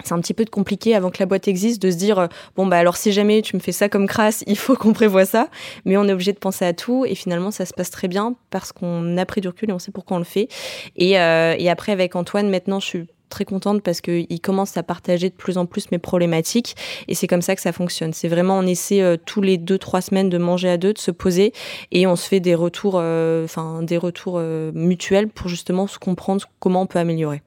c'est 0.05 0.13
un 0.13 0.21
petit 0.21 0.35
peu 0.35 0.45
compliqué 0.45 0.95
avant 0.95 1.11
que 1.11 1.19
la 1.19 1.27
boîte 1.27 1.49
existe 1.49 1.83
de 1.83 1.91
se 1.91 1.97
dire 1.97 2.19
euh, 2.19 2.27
bon 2.57 2.67
bah 2.67 2.77
alors 2.77 2.97
si 2.97 3.13
jamais 3.13 3.43
tu 3.43 3.57
me 3.57 3.61
fais 3.61 3.73
ça 3.73 3.89
comme 3.89 4.07
crasse, 4.07 4.45
il 4.47 4.57
faut 4.57 4.77
qu'on 4.77 4.93
prévoie 4.93 5.25
ça, 5.25 5.49
mais 5.85 5.97
on 5.97 6.05
est 6.05 6.13
obligé 6.13 6.33
de 6.33 6.39
penser 6.39 6.65
à 6.65 6.73
tout 6.73 7.05
et 7.05 7.15
finalement 7.15 7.51
ça 7.51 7.67
se 7.67 7.75
passe 7.75 7.91
très 7.91 8.09
bien 8.09 8.35
parce 8.51 8.73
qu'on 8.73 9.17
a 9.17 9.27
pris 9.27 9.41
du 9.41 9.49
recul 9.49 9.71
et 9.71 9.73
on 9.73 9.79
sait 9.79 9.93
pourquoi 9.93 10.17
on 10.17 10.21
le 10.21 10.25
fait. 10.25 10.49
Et, 10.97 11.19
euh, 11.19 11.55
et 11.59 11.69
après 11.69 11.93
avec 11.93 12.17
Antoine 12.17 12.49
maintenant 12.49 12.81
je 12.81 12.87
suis 12.87 13.07
très 13.29 13.45
contente 13.45 13.83
parce 13.83 14.01
qu'il 14.01 14.41
commence 14.41 14.77
à 14.79 14.83
partager 14.83 15.29
de 15.29 15.35
plus 15.35 15.59
en 15.59 15.67
plus 15.67 15.91
mes 15.91 15.99
problématiques 15.99 16.77
et 17.09 17.15
c'est 17.15 17.27
comme 17.27 17.43
ça 17.43 17.55
que 17.55 17.61
ça 17.61 17.73
fonctionne. 17.73 18.13
C'est 18.13 18.29
vraiment 18.29 18.59
on 18.59 18.67
essaie 18.67 19.03
euh, 19.03 19.17
tous 19.23 19.43
les 19.43 19.59
deux 19.59 19.79
trois 19.79 20.01
semaines 20.01 20.31
de 20.31 20.39
manger 20.39 20.71
à 20.71 20.77
deux, 20.77 20.93
de 20.93 20.99
se 20.99 21.11
poser 21.11 21.53
et 21.93 22.07
on 22.07 22.17
se 22.17 22.27
fait 22.27 22.41
des 22.41 22.55
retours, 22.55 22.95
euh, 22.97 23.45
enfin 23.45 23.83
des 23.83 23.99
retours 23.99 24.41
mutuels 24.73 25.29
pour 25.29 25.49
justement 25.49 25.87
se 25.87 25.99
comprendre 25.99 26.47
comment 26.61 26.83
on 26.83 26.87
peut 26.87 26.99
améliorer. 26.99 27.43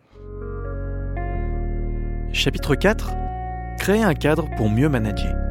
Chapitre 2.34 2.76
4 2.76 3.12
Créer 3.78 4.04
un 4.04 4.14
cadre 4.14 4.48
pour 4.56 4.70
mieux 4.70 4.88
manager. 4.88 5.51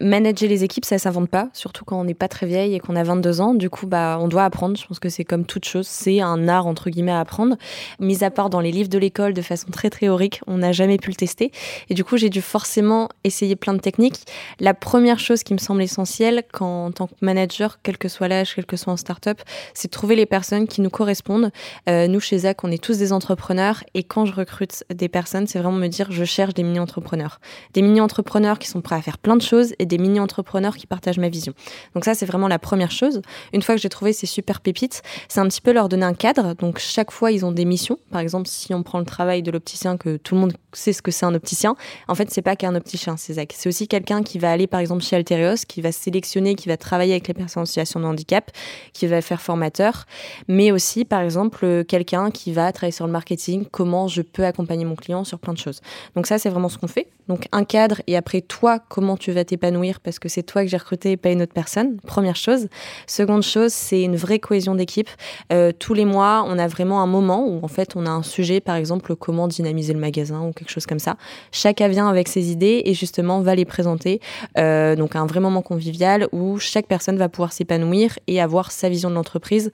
Manager 0.00 0.48
les 0.48 0.62
équipes, 0.62 0.84
ça 0.84 0.98
s'invente 0.98 1.30
pas, 1.30 1.48
surtout 1.54 1.84
quand 1.84 1.98
on 1.98 2.04
n'est 2.04 2.14
pas 2.14 2.28
très 2.28 2.46
vieille 2.46 2.74
et 2.74 2.80
qu'on 2.80 2.96
a 2.96 3.02
22 3.02 3.40
ans. 3.40 3.54
Du 3.54 3.70
coup, 3.70 3.86
bah, 3.86 4.18
on 4.20 4.28
doit 4.28 4.44
apprendre. 4.44 4.76
Je 4.76 4.86
pense 4.86 4.98
que 4.98 5.08
c'est 5.08 5.24
comme 5.24 5.46
toute 5.46 5.64
chose, 5.64 5.86
c'est 5.86 6.20
un 6.20 6.48
art 6.48 6.66
entre 6.66 6.90
guillemets 6.90 7.12
à 7.12 7.20
apprendre. 7.20 7.56
Mis 7.98 8.22
à 8.22 8.30
part 8.30 8.50
dans 8.50 8.60
les 8.60 8.72
livres 8.72 8.90
de 8.90 8.98
l'école 8.98 9.32
de 9.32 9.40
façon 9.42 9.68
très 9.70 9.88
théorique, 9.88 10.40
on 10.46 10.58
n'a 10.58 10.72
jamais 10.72 10.98
pu 10.98 11.10
le 11.10 11.16
tester. 11.16 11.50
Et 11.88 11.94
du 11.94 12.04
coup, 12.04 12.18
j'ai 12.18 12.28
dû 12.28 12.42
forcément 12.42 13.08
essayer 13.24 13.56
plein 13.56 13.72
de 13.72 13.78
techniques. 13.78 14.26
La 14.60 14.74
première 14.74 15.18
chose 15.18 15.42
qui 15.42 15.54
me 15.54 15.58
semble 15.58 15.82
essentielle, 15.82 16.42
quand 16.52 16.86
en 16.86 16.92
tant 16.92 17.06
que 17.06 17.14
manager, 17.22 17.78
quel 17.82 17.96
que 17.96 18.08
soit 18.08 18.28
l'âge, 18.28 18.54
quel 18.54 18.66
que 18.66 18.76
soit 18.76 18.92
en 18.92 18.98
start-up, 18.98 19.40
c'est 19.72 19.88
de 19.88 19.92
trouver 19.92 20.14
les 20.14 20.26
personnes 20.26 20.66
qui 20.66 20.82
nous 20.82 20.90
correspondent. 20.90 21.50
Euh, 21.88 22.06
nous, 22.06 22.20
chez 22.20 22.38
Zach, 22.38 22.64
on 22.64 22.70
est 22.70 22.82
tous 22.82 22.98
des 22.98 23.12
entrepreneurs. 23.14 23.82
Et 23.94 24.02
quand 24.02 24.26
je 24.26 24.34
recrute 24.34 24.84
des 24.92 25.08
personnes, 25.08 25.46
c'est 25.46 25.58
vraiment 25.58 25.78
me 25.78 25.88
dire, 25.88 26.12
je 26.12 26.24
cherche 26.24 26.52
des 26.52 26.62
mini-entrepreneurs. 26.62 27.40
Des 27.72 27.80
mini-entrepreneurs 27.80 28.58
qui 28.58 28.68
sont 28.68 28.82
prêts 28.82 28.96
à 28.96 29.02
faire 29.02 29.16
plein 29.16 29.36
de 29.36 29.42
choses 29.42 29.74
des 29.86 29.98
mini-entrepreneurs 29.98 30.76
qui 30.76 30.86
partagent 30.86 31.18
ma 31.18 31.28
vision. 31.28 31.54
Donc 31.94 32.04
ça, 32.04 32.14
c'est 32.14 32.26
vraiment 32.26 32.48
la 32.48 32.58
première 32.58 32.90
chose. 32.90 33.22
Une 33.52 33.62
fois 33.62 33.74
que 33.74 33.80
j'ai 33.80 33.88
trouvé 33.88 34.12
ces 34.12 34.26
super 34.26 34.60
pépites, 34.60 35.02
c'est 35.28 35.40
un 35.40 35.48
petit 35.48 35.60
peu 35.60 35.72
leur 35.72 35.88
donner 35.88 36.04
un 36.04 36.14
cadre. 36.14 36.54
Donc 36.54 36.78
chaque 36.78 37.10
fois, 37.10 37.32
ils 37.32 37.44
ont 37.44 37.52
des 37.52 37.64
missions. 37.64 37.98
Par 38.10 38.20
exemple, 38.20 38.48
si 38.48 38.74
on 38.74 38.82
prend 38.82 38.98
le 38.98 39.04
travail 39.04 39.42
de 39.42 39.50
l'opticien, 39.50 39.96
que 39.96 40.16
tout 40.16 40.34
le 40.34 40.40
monde 40.40 40.52
sait 40.72 40.92
ce 40.92 41.02
que 41.02 41.10
c'est 41.10 41.26
un 41.26 41.34
opticien, 41.34 41.76
en 42.08 42.14
fait, 42.14 42.30
c'est 42.30 42.42
pas 42.42 42.56
qu'un 42.56 42.74
opticien, 42.74 43.16
c'est 43.16 43.34
Zach. 43.34 43.54
C'est 43.56 43.68
aussi 43.68 43.88
quelqu'un 43.88 44.22
qui 44.22 44.38
va 44.38 44.50
aller, 44.50 44.66
par 44.66 44.80
exemple, 44.80 45.02
chez 45.02 45.16
Alterios, 45.16 45.64
qui 45.66 45.80
va 45.80 45.92
sélectionner, 45.92 46.54
qui 46.54 46.68
va 46.68 46.76
travailler 46.76 47.12
avec 47.12 47.28
les 47.28 47.34
personnes 47.34 47.62
en 47.62 47.66
situation 47.66 48.00
de 48.00 48.04
handicap, 48.04 48.50
qui 48.92 49.06
va 49.06 49.22
faire 49.22 49.40
formateur, 49.40 50.04
mais 50.48 50.72
aussi, 50.72 51.04
par 51.04 51.20
exemple, 51.20 51.84
quelqu'un 51.84 52.30
qui 52.30 52.52
va 52.52 52.72
travailler 52.72 52.92
sur 52.92 53.06
le 53.06 53.12
marketing, 53.12 53.66
comment 53.70 54.08
je 54.08 54.22
peux 54.22 54.44
accompagner 54.44 54.84
mon 54.84 54.96
client 54.96 55.24
sur 55.24 55.38
plein 55.38 55.52
de 55.52 55.58
choses. 55.58 55.80
Donc 56.14 56.26
ça, 56.26 56.38
c'est 56.38 56.50
vraiment 56.50 56.68
ce 56.68 56.78
qu'on 56.78 56.88
fait. 56.88 57.08
Donc 57.28 57.48
un 57.52 57.64
cadre 57.64 58.00
et 58.06 58.16
après 58.16 58.40
toi, 58.40 58.78
comment 58.78 59.16
tu 59.16 59.32
vas 59.32 59.44
t'épanouir 59.44 59.75
parce 60.02 60.18
que 60.18 60.28
c'est 60.28 60.42
toi 60.42 60.62
que 60.62 60.68
j'ai 60.68 60.76
recruté 60.76 61.12
et 61.12 61.16
pas 61.16 61.30
une 61.30 61.42
autre 61.42 61.52
personne. 61.52 61.96
Première 62.06 62.36
chose. 62.36 62.68
Seconde 63.06 63.42
chose, 63.42 63.72
c'est 63.72 64.02
une 64.02 64.16
vraie 64.16 64.38
cohésion 64.38 64.74
d'équipe. 64.74 65.08
Euh, 65.52 65.72
tous 65.76 65.94
les 65.94 66.04
mois, 66.04 66.44
on 66.46 66.58
a 66.58 66.66
vraiment 66.66 67.02
un 67.02 67.06
moment 67.06 67.46
où 67.46 67.64
en 67.64 67.68
fait 67.68 67.96
on 67.96 68.06
a 68.06 68.10
un 68.10 68.22
sujet, 68.22 68.60
par 68.60 68.76
exemple 68.76 69.14
comment 69.16 69.48
dynamiser 69.48 69.92
le 69.92 70.00
magasin 70.00 70.42
ou 70.42 70.52
quelque 70.52 70.70
chose 70.70 70.86
comme 70.86 70.98
ça. 70.98 71.16
Chacun 71.52 71.88
vient 71.88 72.08
avec 72.08 72.28
ses 72.28 72.50
idées 72.50 72.82
et 72.84 72.94
justement 72.94 73.40
va 73.40 73.54
les 73.54 73.64
présenter. 73.64 74.20
Euh, 74.58 74.96
donc 74.96 75.16
un 75.16 75.26
vrai 75.26 75.40
moment 75.40 75.62
convivial 75.62 76.28
où 76.32 76.58
chaque 76.58 76.86
personne 76.86 77.16
va 77.16 77.28
pouvoir 77.28 77.52
s'épanouir 77.52 78.18
et 78.26 78.40
avoir 78.40 78.72
sa 78.72 78.88
vision 78.88 79.10
de 79.10 79.14
l'entreprise 79.14 79.70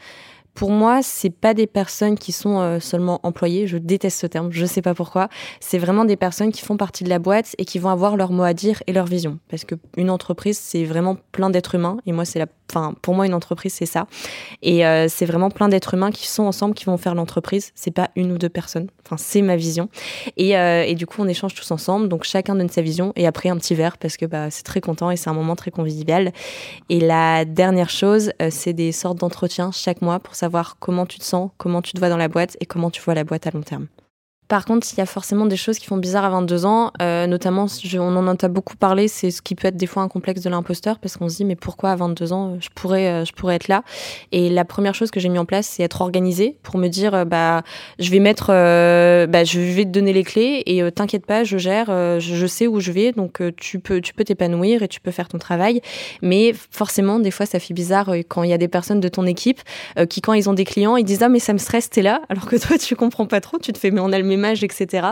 pour 0.54 0.70
moi, 0.70 1.00
c'est 1.02 1.30
pas 1.30 1.54
des 1.54 1.66
personnes 1.66 2.18
qui 2.18 2.30
sont 2.30 2.60
euh, 2.60 2.78
seulement 2.78 3.20
employées. 3.22 3.66
Je 3.66 3.78
déteste 3.78 4.20
ce 4.20 4.26
terme. 4.26 4.52
Je 4.52 4.66
sais 4.66 4.82
pas 4.82 4.94
pourquoi. 4.94 5.28
C'est 5.60 5.78
vraiment 5.78 6.04
des 6.04 6.16
personnes 6.16 6.52
qui 6.52 6.62
font 6.62 6.76
partie 6.76 7.04
de 7.04 7.08
la 7.08 7.18
boîte 7.18 7.54
et 7.58 7.64
qui 7.64 7.78
vont 7.78 7.88
avoir 7.88 8.16
leur 8.16 8.32
mot 8.32 8.42
à 8.42 8.52
dire 8.52 8.82
et 8.86 8.92
leur 8.92 9.06
vision. 9.06 9.38
Parce 9.48 9.64
que 9.64 9.74
une 9.96 10.10
entreprise, 10.10 10.58
c'est 10.58 10.84
vraiment 10.84 11.16
plein 11.32 11.48
d'êtres 11.48 11.74
humains. 11.74 11.96
Et 12.06 12.12
moi, 12.12 12.26
c'est 12.26 12.38
la, 12.38 12.46
enfin, 12.70 12.94
pour 13.00 13.14
moi, 13.14 13.26
une 13.26 13.34
entreprise, 13.34 13.72
c'est 13.72 13.86
ça. 13.86 14.06
Et 14.60 14.86
euh, 14.86 15.06
c'est 15.08 15.24
vraiment 15.24 15.50
plein 15.50 15.68
d'êtres 15.68 15.94
humains 15.94 16.10
qui 16.10 16.28
sont 16.28 16.44
ensemble, 16.44 16.74
qui 16.74 16.84
vont 16.84 16.98
faire 16.98 17.14
l'entreprise. 17.14 17.72
C'est 17.74 17.90
pas 17.90 18.10
une 18.14 18.30
ou 18.30 18.38
deux 18.38 18.50
personnes. 18.50 18.88
Enfin, 19.06 19.16
c'est 19.16 19.42
ma 19.42 19.56
vision. 19.56 19.88
Et, 20.36 20.56
euh, 20.56 20.84
et, 20.84 20.94
du 20.94 21.06
coup, 21.06 21.22
on 21.22 21.28
échange 21.28 21.54
tous 21.54 21.70
ensemble. 21.70 22.08
Donc, 22.08 22.24
chacun 22.24 22.54
donne 22.54 22.68
sa 22.68 22.82
vision. 22.82 23.12
Et 23.16 23.26
après, 23.26 23.48
un 23.48 23.56
petit 23.56 23.74
verre 23.74 23.96
parce 23.96 24.18
que 24.18 24.26
bah, 24.26 24.50
c'est 24.50 24.64
très 24.64 24.82
content 24.82 25.10
et 25.10 25.16
c'est 25.16 25.30
un 25.30 25.34
moment 25.34 25.56
très 25.56 25.70
convivial. 25.70 26.32
Et 26.90 27.00
la 27.00 27.46
dernière 27.46 27.90
chose, 27.90 28.32
c'est 28.50 28.74
des 28.74 28.92
sortes 28.92 29.18
d'entretiens 29.18 29.70
chaque 29.72 30.02
mois 30.02 30.20
pour 30.20 30.34
savoir 30.42 30.76
comment 30.80 31.06
tu 31.06 31.20
te 31.20 31.24
sens, 31.24 31.50
comment 31.56 31.82
tu 31.82 31.92
te 31.92 32.00
vois 32.00 32.08
dans 32.08 32.16
la 32.16 32.26
boîte 32.26 32.56
et 32.58 32.66
comment 32.66 32.90
tu 32.90 33.00
vois 33.00 33.14
la 33.14 33.22
boîte 33.22 33.46
à 33.46 33.52
long 33.52 33.62
terme. 33.62 33.86
Par 34.52 34.66
contre, 34.66 34.86
il 34.92 34.98
y 34.98 35.00
a 35.00 35.06
forcément 35.06 35.46
des 35.46 35.56
choses 35.56 35.78
qui 35.78 35.86
font 35.86 35.96
bizarre 35.96 36.26
à 36.26 36.28
22 36.28 36.66
ans, 36.66 36.92
euh, 37.00 37.26
notamment, 37.26 37.68
on 37.94 38.16
en 38.16 38.28
a 38.28 38.48
beaucoup 38.48 38.76
parlé, 38.76 39.08
c'est 39.08 39.30
ce 39.30 39.40
qui 39.40 39.54
peut 39.54 39.68
être 39.68 39.78
des 39.78 39.86
fois 39.86 40.02
un 40.02 40.08
complexe 40.08 40.42
de 40.42 40.50
l'imposteur, 40.50 40.98
parce 40.98 41.16
qu'on 41.16 41.30
se 41.30 41.36
dit, 41.36 41.46
mais 41.46 41.56
pourquoi 41.56 41.92
à 41.92 41.96
22 41.96 42.34
ans, 42.34 42.58
je 42.60 42.68
pourrais, 42.74 43.08
euh, 43.08 43.24
je 43.24 43.32
pourrais 43.32 43.54
être 43.54 43.68
là? 43.68 43.82
Et 44.30 44.50
la 44.50 44.66
première 44.66 44.94
chose 44.94 45.10
que 45.10 45.20
j'ai 45.20 45.30
mis 45.30 45.38
en 45.38 45.46
place, 45.46 45.66
c'est 45.66 45.82
être 45.82 46.02
organisée 46.02 46.58
pour 46.62 46.76
me 46.76 46.88
dire, 46.88 47.14
euh, 47.14 47.24
bah, 47.24 47.62
je 47.98 48.10
vais 48.10 48.18
mettre, 48.18 48.48
bah, 48.48 49.42
je 49.42 49.58
vais 49.58 49.86
te 49.86 49.88
donner 49.88 50.12
les 50.12 50.22
clés 50.22 50.62
et 50.66 50.82
t'inquiète 50.92 51.24
pas, 51.24 51.44
je 51.44 51.56
gère, 51.56 51.86
je, 52.20 52.46
sais 52.46 52.66
où 52.66 52.78
je 52.78 52.92
vais, 52.92 53.12
donc 53.12 53.40
tu 53.56 53.78
peux, 53.78 54.02
tu 54.02 54.12
peux 54.12 54.24
t'épanouir 54.24 54.82
et 54.82 54.88
tu 54.88 55.00
peux 55.00 55.12
faire 55.12 55.28
ton 55.28 55.38
travail. 55.38 55.80
Mais 56.20 56.52
forcément, 56.70 57.20
des 57.20 57.30
fois, 57.30 57.46
ça 57.46 57.58
fait 57.58 57.72
bizarre 57.72 58.10
quand 58.28 58.42
il 58.42 58.50
y 58.50 58.52
a 58.52 58.58
des 58.58 58.68
personnes 58.68 59.00
de 59.00 59.08
ton 59.08 59.24
équipe 59.24 59.62
qui, 60.10 60.20
quand 60.20 60.34
ils 60.34 60.50
ont 60.50 60.52
des 60.52 60.66
clients, 60.66 60.96
ils 60.98 61.04
disent, 61.04 61.22
ah, 61.22 61.30
mais 61.30 61.38
ça 61.38 61.54
me 61.54 61.58
stresse, 61.58 61.88
t'es 61.88 62.02
là, 62.02 62.20
alors 62.28 62.44
que 62.44 62.56
toi, 62.56 62.76
tu 62.86 62.96
comprends 62.96 63.24
pas 63.24 63.40
trop, 63.40 63.58
tu 63.58 63.72
te 63.72 63.78
fais, 63.78 63.90
mais 63.90 64.02
on 64.02 64.12
a 64.12 64.18
le 64.18 64.24
même 64.24 64.41
etc. 64.44 65.08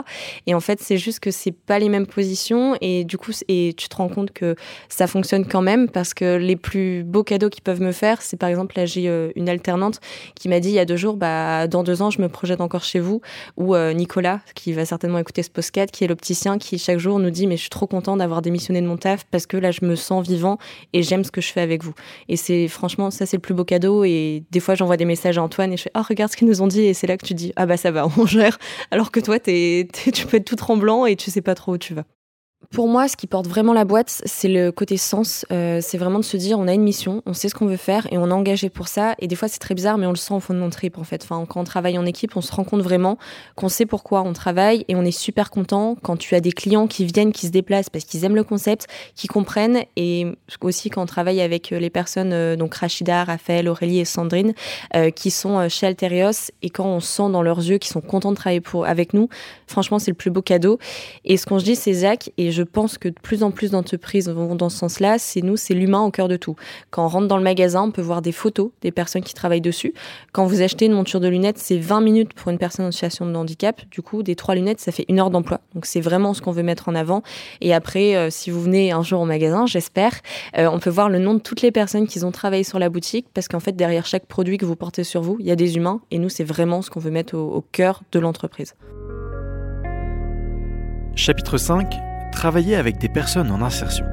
Et 0.47 0.55
en 0.55 0.61
fait, 0.61 0.81
c'est 0.81 0.97
juste 0.97 1.21
que 1.21 1.31
c'est 1.31 1.53
pas 1.53 1.79
les 1.79 1.89
mêmes 1.89 2.07
positions 2.07 2.77
et 2.81 3.05
du 3.05 3.19
coup, 3.19 3.33
et 3.49 3.75
tu 3.77 3.89
te 3.89 3.97
rends 3.97 4.09
compte 4.09 4.33
que 4.33 4.57
ça 4.89 5.07
fonctionne 5.07 5.47
quand 5.47 5.63
même 5.63 5.89
parce 5.89 6.15
que 6.15 6.37
les 6.37 6.57
plus 6.57 7.05
beaux 7.05 7.25
cadeaux 7.25 7.49
qu'ils 7.49 7.63
peuvent 7.63 7.81
me 7.81 7.93
faire, 7.93 8.23
c'est 8.23 8.37
par 8.37 8.49
exemple, 8.49 8.77
là, 8.77 8.87
j'ai 8.87 9.09
euh, 9.09 9.31
une 9.37 9.49
alternante 9.49 10.01
qui 10.35 10.49
m'a 10.49 10.61
dit 10.61 10.69
il 10.69 10.75
y 10.75 10.79
a 10.79 10.85
deux 10.85 10.97
jours, 10.97 11.17
bah, 11.17 11.67
dans 11.67 11.83
deux 11.83 12.03
ans, 12.03 12.11
je 12.11 12.21
me 12.21 12.29
projette 12.29 12.61
encore 12.61 12.85
chez 12.85 13.01
vous, 13.01 13.21
ou 13.57 13.75
euh, 13.75 13.93
Nicolas, 13.93 14.41
qui 14.55 14.73
va 14.73 14.85
certainement 14.85 15.19
écouter 15.19 15.43
ce 15.43 15.51
podcast, 15.51 15.91
qui 15.91 16.05
est 16.05 16.09
l'opticien, 16.09 16.59
qui 16.59 16.79
chaque 16.79 16.99
jour 16.99 17.19
nous 17.19 17.31
dit, 17.31 17.47
mais 17.47 17.57
je 17.57 17.63
suis 17.63 17.71
trop 17.71 17.87
content 17.87 18.17
d'avoir 18.17 18.43
démissionné 18.43 18.81
de 18.81 18.87
mon 18.87 18.97
taf 18.97 19.25
parce 19.31 19.47
que 19.47 19.57
là, 19.57 19.71
je 19.71 19.85
me 19.85 19.95
sens 19.97 20.27
vivant 20.27 20.59
et 20.93 21.03
j'aime 21.03 21.25
ce 21.25 21.31
que 21.31 21.41
je 21.41 21.53
fais 21.53 21.61
avec 21.61 21.83
vous. 21.85 21.95
Et 22.29 22.37
c'est 22.37 22.69
franchement, 22.69 23.11
ça, 23.11 23.27
c'est 23.27 23.37
le 23.37 23.41
plus 23.41 23.55
beau 23.55 23.65
cadeau. 23.65 24.05
Et 24.05 24.45
des 24.51 24.61
fois, 24.61 24.75
j'envoie 24.75 24.97
des 24.97 25.05
messages 25.05 25.39
à 25.39 25.43
Antoine 25.43 25.73
et 25.73 25.77
je 25.77 25.83
fais, 25.83 25.93
oh, 25.97 26.03
regarde 26.09 26.31
ce 26.31 26.37
qu'ils 26.37 26.49
nous 26.49 26.63
ont 26.63 26.67
dit. 26.67 26.83
Et 26.83 26.95
c'est 26.95 27.07
là 27.07 27.17
que 27.17 27.27
tu 27.27 27.35
dis, 27.35 27.53
ah 27.57 27.67
bah 27.67 27.77
ça 27.77 27.91
va, 27.91 28.07
on 28.19 28.27
gère. 28.27 28.59
Alors 28.91 29.10
que 29.11 29.21
toi, 29.21 29.39
tu 29.41 30.27
peux 30.27 30.37
être 30.37 30.45
tout 30.45 30.57
tremblant 30.57 31.07
et 31.07 31.17
tu 31.17 31.31
sais 31.31 31.43
pas 31.43 31.55
trop 31.55 31.73
où 31.73 31.79
tu 31.79 31.95
vas. 31.95 32.05
Pour 32.73 32.87
moi, 32.87 33.09
ce 33.09 33.17
qui 33.17 33.27
porte 33.27 33.49
vraiment 33.49 33.73
la 33.73 33.85
boîte, 33.85 34.23
c'est 34.25 34.47
le 34.47 34.71
côté 34.71 34.97
sens. 34.97 35.45
Euh, 35.51 35.81
c'est 35.83 35.99
vraiment 35.99 36.21
de 36.21 36.25
se 36.25 36.37
dire, 36.37 36.57
on 36.57 36.69
a 36.69 36.73
une 36.73 36.85
mission, 36.85 37.21
on 37.27 37.35
sait 37.35 37.49
ce 37.49 37.55
qu'on 37.57 37.67
veut 37.67 37.77
faire 37.77 38.07
et 38.13 38.17
on 38.17 38.29
est 38.29 38.33
engagé 38.33 38.71
pour 38.71 38.87
ça. 38.87 39.17
Et 39.19 39.27
des 39.27 39.35
fois, 39.35 39.49
c'est 39.49 39.59
très 39.59 39.75
bizarre, 39.75 39.99
mais 39.99 40.07
on 40.07 40.11
le 40.11 40.17
sent 40.17 40.35
au 40.35 40.39
fond 40.39 40.55
de 40.55 40.61
mon 40.61 40.71
trip, 40.71 40.97
en 40.97 41.03
fait. 41.03 41.25
Enfin, 41.25 41.45
quand 41.49 41.61
on 41.61 41.65
travaille 41.65 41.99
en 41.99 42.07
équipe, 42.07 42.37
on 42.37 42.41
se 42.41 42.53
rend 42.53 42.63
compte 42.63 42.83
vraiment 42.83 43.19
qu'on 43.57 43.69
sait 43.69 43.87
pourquoi 43.87 44.23
on 44.23 44.33
travaille 44.35 44.85
et 44.87 44.95
on 44.95 45.05
est 45.05 45.11
super 45.11 45.51
content 45.51 45.97
quand 46.01 46.17
tu 46.17 46.37
as 46.37 46.41
des 46.41 46.53
clients 46.53 46.87
qui 46.87 47.05
viennent, 47.07 47.33
qui 47.33 47.49
se 47.49 47.51
déplacent 47.51 47.91
parce 47.91 48.05
qu'ils 48.05 48.25
aiment 48.25 48.37
le 48.37 48.45
concept, 48.45 48.87
qui 49.17 49.27
comprennent. 49.27 49.83
Et 49.97 50.29
aussi 50.61 50.91
quand 50.91 51.03
on 51.03 51.07
travaille 51.07 51.41
avec 51.41 51.73
euh, 51.73 51.81
les 51.81 51.91
personnes, 51.91 52.33
euh, 52.33 52.55
donc 52.55 52.77
Rachida, 52.77 53.25
Raphaël, 53.25 53.69
Aurélie 53.69 53.99
et 53.99 54.05
Sandrine, 54.05 54.55
qui 55.17 55.33
sont 55.33 55.69
chez 55.69 55.89
Alterios 55.89 56.53
et 56.63 56.71
quand 56.71 56.85
on 56.85 57.01
sent 57.01 57.31
dans 57.33 57.43
leurs 57.43 57.59
yeux 57.59 57.79
qu'ils 57.79 57.91
sont 57.91 58.01
contents 58.01 58.31
de 58.31 58.37
travailler 58.37 58.61
pour, 58.61 58.87
avec 58.87 59.13
nous, 59.13 59.29
franchement, 59.67 59.99
c'est 59.99 60.13
le 60.13 60.17
plus 60.17 60.31
beau 60.31 60.43
cadeau. 60.43 60.79
Et 61.25 61.37
ce 61.37 61.47
qu'on 61.47 61.59
se 61.59 61.65
dit, 61.65 61.75
c'est 61.75 61.93
Zach, 61.93 62.31
et 62.37 62.53
je 62.53 62.60
je 62.61 62.65
pense 62.65 62.99
que 62.99 63.09
de 63.09 63.15
plus 63.15 63.43
en 63.43 63.51
plus 63.51 63.71
d'entreprises 63.71 64.29
vont 64.29 64.55
dans 64.55 64.69
ce 64.69 64.77
sens-là. 64.77 65.19
C'est 65.19 65.41
nous, 65.41 65.57
c'est 65.57 65.73
l'humain 65.73 66.03
au 66.03 66.11
cœur 66.11 66.29
de 66.29 66.37
tout. 66.37 66.57
Quand 66.91 67.07
on 67.07 67.09
rentre 67.09 67.27
dans 67.27 67.39
le 67.39 67.43
magasin, 67.43 67.85
on 67.85 67.91
peut 67.91 68.03
voir 68.03 68.21
des 68.21 68.33
photos 68.33 68.71
des 68.83 68.91
personnes 68.91 69.23
qui 69.23 69.33
travaillent 69.33 69.63
dessus. 69.63 69.95
Quand 70.33 70.45
vous 70.45 70.61
achetez 70.61 70.85
une 70.85 70.93
monture 70.93 71.21
de 71.21 71.29
lunettes, 71.29 71.57
c'est 71.57 71.79
20 71.79 72.03
minutes 72.03 72.35
pour 72.35 72.51
une 72.51 72.59
personne 72.59 72.85
en 72.85 72.93
situation 72.93 73.25
de 73.25 73.35
handicap. 73.35 73.81
Du 73.91 74.03
coup, 74.03 74.23
des 74.23 74.37
trois 74.37 74.55
lunettes, 74.55 74.79
ça 74.79 74.93
fait 74.93 75.07
une 75.09 75.21
heure 75.21 75.31
d'emploi. 75.31 75.63
Donc 75.75 75.87
c'est 75.87 76.03
vraiment 76.03 76.35
ce 76.35 76.43
qu'on 76.43 76.53
veut 76.53 76.63
mettre 76.63 76.91
en 76.91 76.95
avant. 76.95 77.23
Et 77.63 77.73
après, 77.73 78.15
euh, 78.15 78.29
si 78.29 78.51
vous 78.51 78.61
venez 78.61 78.93
un 78.93 79.03
jour 79.03 79.23
au 79.23 79.27
magasin, 79.27 79.65
j'espère, 79.65 80.13
euh, 80.59 80.69
on 80.71 80.81
peut 80.81 80.91
voir 80.91 81.09
le 81.09 81.19
nom 81.19 81.33
de 81.33 81.41
toutes 81.41 81.63
les 81.63 81.73
personnes 81.73 82.07
qui 82.07 82.23
ont 82.23 82.31
travaillé 82.31 82.63
sur 82.63 82.79
la 82.79 82.91
boutique 82.91 83.27
parce 83.33 83.49
qu'en 83.49 83.61
fait, 83.61 83.73
derrière 83.73 84.05
chaque 84.05 84.27
produit 84.27 84.59
que 84.59 84.67
vous 84.67 84.77
portez 84.77 85.03
sur 85.03 85.23
vous, 85.23 85.39
il 85.41 85.47
y 85.47 85.51
a 85.51 85.57
des 85.57 85.79
humains. 85.79 86.03
Et 86.11 86.19
nous, 86.19 86.29
c'est 86.29 86.45
vraiment 86.45 86.83
ce 86.83 86.91
qu'on 86.91 87.01
veut 87.01 87.11
mettre 87.11 87.39
au, 87.39 87.55
au 87.55 87.65
cœur 87.73 88.03
de 88.13 88.19
l'entreprise. 88.19 88.75
Chapitre 91.17 91.57
5 91.57 92.10
travailler 92.31 92.77
avec 92.77 92.99
des 92.99 93.09
personnes 93.09 93.51
en 93.51 93.63
insertion. 93.63 94.07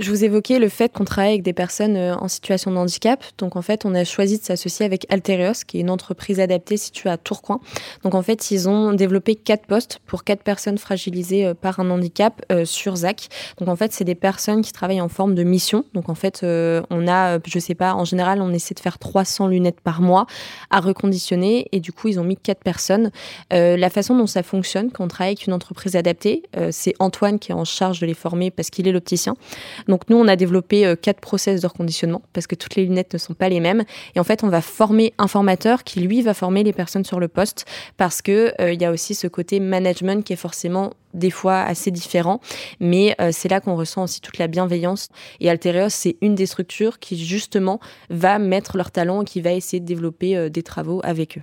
Je 0.00 0.10
vous 0.10 0.24
évoquais 0.24 0.58
le 0.58 0.68
fait 0.68 0.92
qu'on 0.92 1.04
travaille 1.04 1.34
avec 1.34 1.44
des 1.44 1.52
personnes 1.52 1.96
euh, 1.96 2.16
en 2.16 2.26
situation 2.26 2.72
de 2.72 2.76
handicap. 2.76 3.22
Donc 3.38 3.54
en 3.54 3.62
fait, 3.62 3.84
on 3.84 3.94
a 3.94 4.02
choisi 4.02 4.40
de 4.40 4.42
s'associer 4.42 4.84
avec 4.84 5.06
Alterios, 5.08 5.62
qui 5.64 5.76
est 5.76 5.82
une 5.82 5.90
entreprise 5.90 6.40
adaptée 6.40 6.76
située 6.76 7.10
à 7.10 7.16
Tourcoing. 7.16 7.60
Donc 8.02 8.16
en 8.16 8.22
fait, 8.22 8.50
ils 8.50 8.68
ont 8.68 8.92
développé 8.92 9.36
quatre 9.36 9.66
postes 9.66 10.00
pour 10.04 10.24
quatre 10.24 10.42
personnes 10.42 10.78
fragilisées 10.78 11.46
euh, 11.46 11.54
par 11.54 11.78
un 11.78 11.90
handicap 11.90 12.44
euh, 12.50 12.64
sur 12.64 12.96
ZAC. 12.96 13.28
Donc 13.58 13.68
en 13.68 13.76
fait, 13.76 13.92
c'est 13.92 14.02
des 14.02 14.16
personnes 14.16 14.62
qui 14.62 14.72
travaillent 14.72 15.00
en 15.00 15.08
forme 15.08 15.36
de 15.36 15.44
mission. 15.44 15.84
Donc 15.94 16.08
en 16.08 16.16
fait, 16.16 16.40
on 16.42 17.06
a, 17.06 17.38
je 17.46 17.58
sais 17.60 17.76
pas, 17.76 17.94
en 17.94 18.04
général, 18.04 18.42
on 18.42 18.52
essaie 18.52 18.74
de 18.74 18.80
faire 18.80 18.98
300 18.98 19.46
lunettes 19.46 19.80
par 19.80 20.02
mois 20.02 20.26
à 20.70 20.80
reconditionner. 20.80 21.68
Et 21.70 21.78
du 21.78 21.92
coup, 21.92 22.08
ils 22.08 22.18
ont 22.18 22.24
mis 22.24 22.36
quatre 22.36 22.64
personnes. 22.64 23.12
la 23.52 23.90
façon 23.90 24.16
dont 24.16 24.26
ça 24.26 24.42
fonctionne 24.42 24.90
quand 24.90 25.04
on 25.04 25.08
travaille 25.08 25.34
avec 25.34 25.46
une 25.46 25.52
entreprise 25.52 25.94
adaptée, 25.94 26.42
c'est 26.72 26.94
Antoine 26.98 27.38
qui 27.38 27.52
est 27.52 27.54
en 27.54 27.64
charge 27.64 28.00
de 28.00 28.06
les 28.06 28.14
former 28.14 28.50
parce 28.50 28.70
qu'il 28.70 28.88
est 28.88 28.92
l'opticien. 28.92 29.36
Donc 29.88 30.08
nous, 30.08 30.16
on 30.16 30.28
a 30.28 30.36
développé 30.36 30.86
euh, 30.86 30.96
quatre 30.96 31.20
process 31.20 31.60
de 31.60 31.66
reconditionnement 31.66 32.22
parce 32.32 32.46
que 32.46 32.54
toutes 32.54 32.76
les 32.76 32.84
lunettes 32.84 33.12
ne 33.12 33.18
sont 33.18 33.34
pas 33.34 33.48
les 33.48 33.60
mêmes. 33.60 33.84
Et 34.14 34.20
en 34.20 34.24
fait, 34.24 34.44
on 34.44 34.48
va 34.48 34.60
former 34.60 35.14
un 35.18 35.28
formateur 35.28 35.84
qui, 35.84 36.00
lui, 36.00 36.22
va 36.22 36.34
former 36.34 36.62
les 36.62 36.72
personnes 36.72 37.04
sur 37.04 37.20
le 37.20 37.28
poste 37.28 37.64
parce 37.96 38.22
que 38.22 38.54
euh, 38.60 38.72
il 38.72 38.80
y 38.80 38.84
a 38.84 38.90
aussi 38.90 39.14
ce 39.14 39.26
côté 39.26 39.60
management 39.60 40.24
qui 40.24 40.32
est 40.32 40.36
forcément 40.36 40.92
des 41.12 41.30
fois 41.30 41.60
assez 41.60 41.92
différent, 41.92 42.40
mais 42.80 43.14
euh, 43.20 43.30
c'est 43.32 43.48
là 43.48 43.60
qu'on 43.60 43.76
ressent 43.76 44.02
aussi 44.02 44.20
toute 44.20 44.38
la 44.38 44.48
bienveillance. 44.48 45.08
Et 45.40 45.48
Alterios, 45.48 45.90
c'est 45.90 46.16
une 46.22 46.34
des 46.34 46.46
structures 46.46 46.98
qui 46.98 47.22
justement 47.24 47.78
va 48.10 48.38
mettre 48.38 48.76
leur 48.76 48.90
talent 48.90 49.22
et 49.22 49.24
qui 49.24 49.40
va 49.40 49.52
essayer 49.52 49.80
de 49.80 49.86
développer 49.86 50.50
des 50.50 50.62
travaux 50.64 51.00
avec 51.04 51.38
eux. 51.38 51.42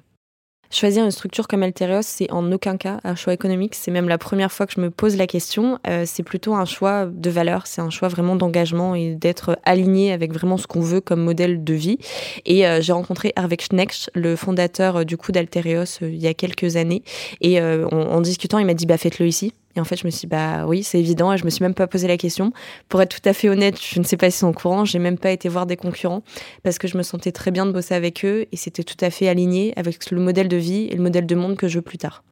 Choisir 0.72 1.04
une 1.04 1.12
structure 1.12 1.50
comme 1.50 1.64
Alterios, 1.64 2.02
c'est 2.04 2.32
en 2.32 2.50
aucun 2.50 2.78
cas 2.78 3.02
un 3.04 3.14
choix 3.14 3.34
économique. 3.34 3.76
C'est 3.76 3.92
même 3.92 4.08
la 4.08 4.18
première 4.18 4.54
fois 4.54 4.66
que 4.66 4.72
je 4.74 4.80
me 4.80 4.90
pose 4.90 5.18
la 5.18 5.28
question. 5.28 5.80
Euh, 5.86 6.04
c'est 6.06 6.24
plutôt 6.24 6.56
un 6.56 6.64
choix 6.64 7.08
de 7.08 7.30
valeur. 7.30 7.68
C'est 7.68 7.82
un 7.82 7.90
choix 7.90 8.08
vraiment 8.08 8.38
d'engagement 8.38 8.96
et 8.96 9.16
d'être 9.16 9.60
aligné 9.66 10.14
avec 10.14 10.32
vraiment 10.32 10.56
ce 10.56 10.68
qu'on 10.68 10.80
veut 10.80 11.02
comme 11.02 11.22
modèle 11.22 11.66
de 11.66 11.74
vie. 11.74 11.98
Et 12.46 12.66
euh, 12.66 12.80
j'ai 12.80 12.94
rencontré 12.94 13.34
Hervé 13.36 13.58
Schnecht, 13.60 14.10
le 14.14 14.38
fondateur 14.38 14.96
euh, 14.96 15.04
du 15.04 15.18
coup 15.18 15.34
d'Alterios, 15.34 16.00
il 16.02 16.16
y 16.16 16.28
a 16.28 16.34
quelques 16.34 16.78
années. 16.78 17.04
Et 17.42 17.62
en 17.62 18.22
discutant, 18.22 18.58
il 18.58 18.66
m'a 18.66 18.74
dit 18.74 18.86
bah 18.86 18.98
faites-le 18.98 19.28
ici. 19.28 19.54
Et 19.76 19.80
en 19.80 19.84
fait, 19.84 19.96
je 19.96 20.06
me 20.06 20.12
suis 20.12 20.22
dit, 20.22 20.28
bah 20.28 20.66
oui, 20.68 20.84
c'est 20.84 21.00
évident. 21.00 21.34
Et 21.34 21.38
je 21.38 21.46
me 21.46 21.50
suis 21.50 21.64
même 21.64 21.74
pas 21.74 21.88
posé 21.88 22.08
la 22.08 22.18
question. 22.18 22.54
Pour 22.90 23.02
être 23.02 23.22
tout 23.22 23.30
à 23.30 23.34
fait 23.34 23.50
honnête, 23.50 23.76
je 23.82 24.00
ne 24.00 24.04
sais 24.04 24.18
pas 24.18 24.30
s'ils 24.30 24.40
sont 24.40 24.48
au 24.48 24.54
courant. 24.54 24.86
J'ai 24.86 25.00
même 25.00 25.18
pas 25.18 25.32
été 25.32 25.50
voir 25.50 25.66
des 25.66 25.78
concurrents 25.78 26.24
parce 26.64 26.78
que 26.78 26.88
je 26.88 26.98
me 26.98 27.04
sentais 27.04 27.32
très 27.32 27.52
bien 27.52 27.66
de 27.66 27.72
bosser 27.72 27.96
avec 27.96 28.26
eux 28.26 28.46
et 28.52 28.58
c'était 28.58 28.84
tout 28.84 28.98
à 29.02 29.10
fait 29.10 29.28
aligné 29.28 29.74
avec 29.76 30.10
le 30.12 30.20
modèle 30.20 30.48
de 30.48 30.58
vie 30.58 30.88
et 30.92 30.96
le 30.96 31.04
modèle 31.04 31.26
de 31.26 31.36
monde 31.36 31.58
que 31.58 31.68
je 31.68 31.76
veux 31.76 31.82
plus 31.82 31.98
tard. 31.98 32.24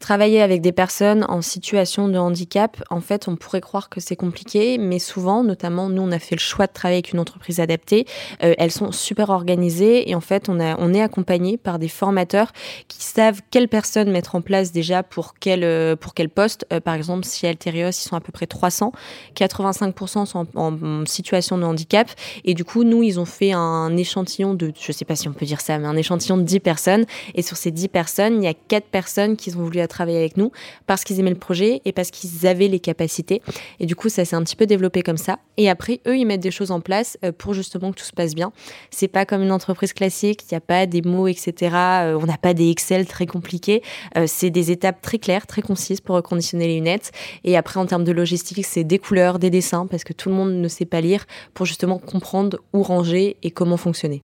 Travailler 0.00 0.42
avec 0.42 0.60
des 0.60 0.72
personnes 0.72 1.24
en 1.28 1.40
situation 1.40 2.08
de 2.08 2.18
handicap, 2.18 2.82
en 2.90 3.00
fait, 3.00 3.28
on 3.28 3.36
pourrait 3.36 3.60
croire 3.60 3.88
que 3.88 4.00
c'est 4.00 4.16
compliqué, 4.16 4.76
mais 4.76 4.98
souvent, 4.98 5.42
notamment, 5.42 5.88
nous, 5.88 6.02
on 6.02 6.12
a 6.12 6.18
fait 6.18 6.34
le 6.34 6.40
choix 6.40 6.66
de 6.66 6.72
travailler 6.72 6.98
avec 6.98 7.12
une 7.12 7.20
entreprise 7.20 7.60
adaptée. 7.60 8.06
Euh, 8.42 8.54
elles 8.58 8.70
sont 8.70 8.92
super 8.92 9.30
organisées 9.30 10.10
et 10.10 10.14
en 10.14 10.20
fait, 10.20 10.48
on, 10.48 10.58
est 10.60 11.00
accompagné 11.00 11.56
par 11.56 11.78
des 11.78 11.88
formateurs 11.88 12.52
qui 12.88 13.02
savent 13.02 13.40
quelles 13.50 13.68
personnes 13.68 14.10
mettre 14.10 14.34
en 14.34 14.42
place 14.42 14.72
déjà 14.72 15.02
pour 15.02 15.34
quel, 15.40 15.64
euh, 15.64 15.96
pour 15.96 16.12
quel 16.12 16.28
poste. 16.28 16.66
Euh, 16.72 16.80
par 16.80 16.94
exemple, 16.94 17.24
si 17.24 17.46
Alterios, 17.46 17.88
ils 17.88 17.92
sont 17.92 18.16
à 18.16 18.20
peu 18.20 18.32
près 18.32 18.46
300, 18.46 18.92
85% 19.34 20.26
sont 20.26 20.46
en, 20.54 21.06
situation 21.06 21.56
de 21.56 21.64
handicap. 21.64 22.10
Et 22.44 22.54
du 22.54 22.64
coup, 22.64 22.84
nous, 22.84 23.02
ils 23.02 23.18
ont 23.18 23.24
fait 23.24 23.52
un 23.52 23.96
échantillon 23.96 24.54
de, 24.54 24.72
je 24.78 24.92
sais 24.92 25.04
pas 25.04 25.16
si 25.16 25.28
on 25.28 25.32
peut 25.32 25.46
dire 25.46 25.60
ça, 25.60 25.78
mais 25.78 25.86
un 25.86 25.96
échantillon 25.96 26.36
de 26.36 26.42
10 26.42 26.60
personnes. 26.60 27.06
Et 27.34 27.42
sur 27.42 27.56
ces 27.56 27.70
10 27.70 27.88
personnes, 27.88 28.42
il 28.42 28.44
y 28.44 28.48
a 28.48 28.54
4 28.54 28.86
personnes 28.86 29.36
qui 29.36 29.50
ont 29.56 29.62
voulu 29.62 29.86
travailler 29.88 30.18
avec 30.18 30.36
nous 30.36 30.50
parce 30.86 31.04
qu'ils 31.04 31.20
aimaient 31.20 31.30
le 31.30 31.36
projet 31.36 31.80
et 31.84 31.92
parce 31.92 32.10
qu'ils 32.10 32.46
avaient 32.46 32.68
les 32.68 32.80
capacités. 32.80 33.42
Et 33.80 33.86
du 33.86 33.96
coup, 33.96 34.08
ça 34.08 34.24
s'est 34.24 34.36
un 34.36 34.42
petit 34.42 34.56
peu 34.56 34.66
développé 34.66 35.02
comme 35.02 35.16
ça. 35.16 35.38
Et 35.56 35.68
après, 35.68 36.00
eux, 36.06 36.16
ils 36.16 36.24
mettent 36.24 36.40
des 36.40 36.50
choses 36.50 36.70
en 36.70 36.80
place 36.80 37.16
euh, 37.24 37.32
pour 37.32 37.54
justement 37.54 37.92
que 37.92 37.98
tout 37.98 38.04
se 38.04 38.12
passe 38.12 38.34
bien. 38.34 38.52
C'est 38.90 39.08
pas 39.08 39.24
comme 39.24 39.42
une 39.42 39.52
entreprise 39.52 39.92
classique, 39.92 40.42
il 40.42 40.54
n'y 40.54 40.56
a 40.56 40.60
pas 40.60 40.86
des 40.86 41.02
mots, 41.02 41.28
etc. 41.28 41.74
Euh, 41.74 42.18
on 42.20 42.26
n'a 42.26 42.38
pas 42.38 42.54
des 42.54 42.70
Excel 42.70 43.06
très 43.06 43.26
compliqués. 43.26 43.82
Euh, 44.16 44.24
c'est 44.26 44.50
des 44.50 44.70
étapes 44.70 45.00
très 45.00 45.18
claires, 45.18 45.46
très 45.46 45.62
concises 45.62 46.00
pour 46.00 46.16
reconditionner 46.16 46.66
les 46.66 46.76
lunettes. 46.76 47.12
Et 47.44 47.56
après, 47.56 47.78
en 47.78 47.86
termes 47.86 48.04
de 48.04 48.12
logistique, 48.12 48.64
c'est 48.64 48.84
des 48.84 48.98
couleurs, 48.98 49.38
des 49.38 49.50
dessins, 49.50 49.86
parce 49.86 50.04
que 50.04 50.12
tout 50.12 50.28
le 50.28 50.34
monde 50.34 50.52
ne 50.52 50.68
sait 50.68 50.86
pas 50.86 51.00
lire 51.00 51.24
pour 51.54 51.66
justement 51.66 51.98
comprendre 51.98 52.58
où 52.72 52.82
ranger 52.82 53.36
et 53.42 53.50
comment 53.50 53.76
fonctionner. 53.76 54.22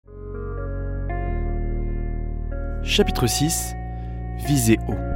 Chapitre 2.82 3.26
6 3.26 3.74
Visez 4.46 4.78
haut. 4.88 5.09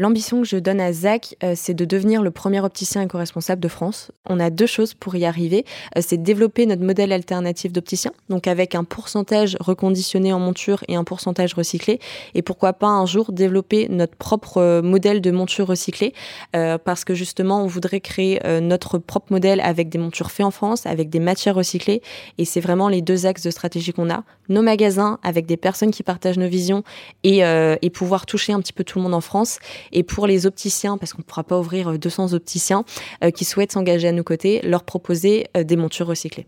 L'ambition 0.00 0.42
que 0.42 0.46
je 0.46 0.56
donne 0.56 0.80
à 0.80 0.92
Zach, 0.92 1.34
euh, 1.42 1.54
c'est 1.56 1.74
de 1.74 1.84
devenir 1.84 2.22
le 2.22 2.30
premier 2.30 2.60
opticien 2.60 3.02
éco-responsable 3.02 3.60
de 3.60 3.66
France. 3.66 4.12
On 4.26 4.38
a 4.38 4.48
deux 4.48 4.64
choses 4.64 4.94
pour 4.94 5.16
y 5.16 5.24
arriver. 5.24 5.64
Euh, 5.96 6.02
c'est 6.06 6.22
développer 6.22 6.66
notre 6.66 6.84
modèle 6.84 7.10
alternatif 7.10 7.72
d'opticien, 7.72 8.12
donc 8.28 8.46
avec 8.46 8.76
un 8.76 8.84
pourcentage 8.84 9.56
reconditionné 9.58 10.32
en 10.32 10.38
monture 10.38 10.84
et 10.86 10.94
un 10.94 11.02
pourcentage 11.02 11.52
recyclé. 11.52 11.98
Et 12.34 12.42
pourquoi 12.42 12.74
pas 12.74 12.86
un 12.86 13.06
jour 13.06 13.32
développer 13.32 13.88
notre 13.88 14.14
propre 14.14 14.58
euh, 14.58 14.82
modèle 14.82 15.20
de 15.20 15.32
monture 15.32 15.66
recyclée, 15.66 16.14
parce 16.52 17.04
que 17.04 17.14
justement, 17.14 17.64
on 17.64 17.66
voudrait 17.66 18.00
créer 18.00 18.40
notre 18.60 18.98
propre 18.98 19.32
modèle 19.32 19.60
avec 19.60 19.88
des 19.88 19.98
montures 19.98 20.30
faites 20.30 20.46
en 20.46 20.50
France, 20.52 20.86
avec 20.86 21.10
des 21.10 21.18
matières 21.18 21.56
recyclées. 21.56 22.02
Et 22.38 22.44
c'est 22.44 22.60
vraiment 22.60 22.88
les 22.88 23.02
deux 23.02 23.26
axes 23.26 23.42
de 23.42 23.50
stratégie 23.50 23.92
qu'on 23.92 24.10
a. 24.10 24.22
Nos 24.48 24.62
magasins 24.62 25.18
avec 25.22 25.46
des 25.46 25.56
personnes 25.56 25.90
qui 25.90 26.02
partagent 26.02 26.38
nos 26.38 26.48
visions 26.48 26.84
et, 27.24 27.40
et 27.40 27.90
pouvoir 27.90 28.26
toucher 28.26 28.52
un 28.52 28.60
petit 28.60 28.72
peu 28.72 28.84
tout 28.84 28.98
le 28.98 29.04
monde 29.04 29.14
en 29.14 29.20
France 29.20 29.58
et 29.92 30.02
pour 30.02 30.26
les 30.26 30.46
opticiens, 30.46 30.98
parce 30.98 31.12
qu'on 31.12 31.22
ne 31.22 31.24
pourra 31.24 31.44
pas 31.44 31.58
ouvrir 31.58 31.98
200 31.98 32.32
euh, 32.32 32.36
opticiens 32.36 32.84
euh, 33.22 33.30
qui 33.30 33.44
souhaitent 33.44 33.72
s'engager 33.72 34.08
à 34.08 34.12
nos 34.12 34.24
côtés, 34.24 34.60
leur 34.62 34.84
proposer 34.84 35.46
euh, 35.56 35.64
des 35.64 35.76
montures 35.76 36.06
recyclées. 36.06 36.46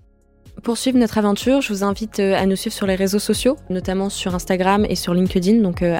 Pour 0.62 0.76
suivre 0.76 0.98
notre 0.98 1.16
aventure, 1.16 1.62
je 1.62 1.72
vous 1.72 1.84
invite 1.84 2.18
à 2.18 2.44
nous 2.44 2.56
suivre 2.56 2.74
sur 2.74 2.86
les 2.86 2.94
réseaux 2.94 3.18
sociaux, 3.18 3.56
notamment 3.70 4.10
sur 4.10 4.34
Instagram 4.34 4.84
et 4.88 4.94
sur 4.94 5.14
LinkedIn, 5.14 5.62
donc 5.62 5.82
euh, 5.82 5.98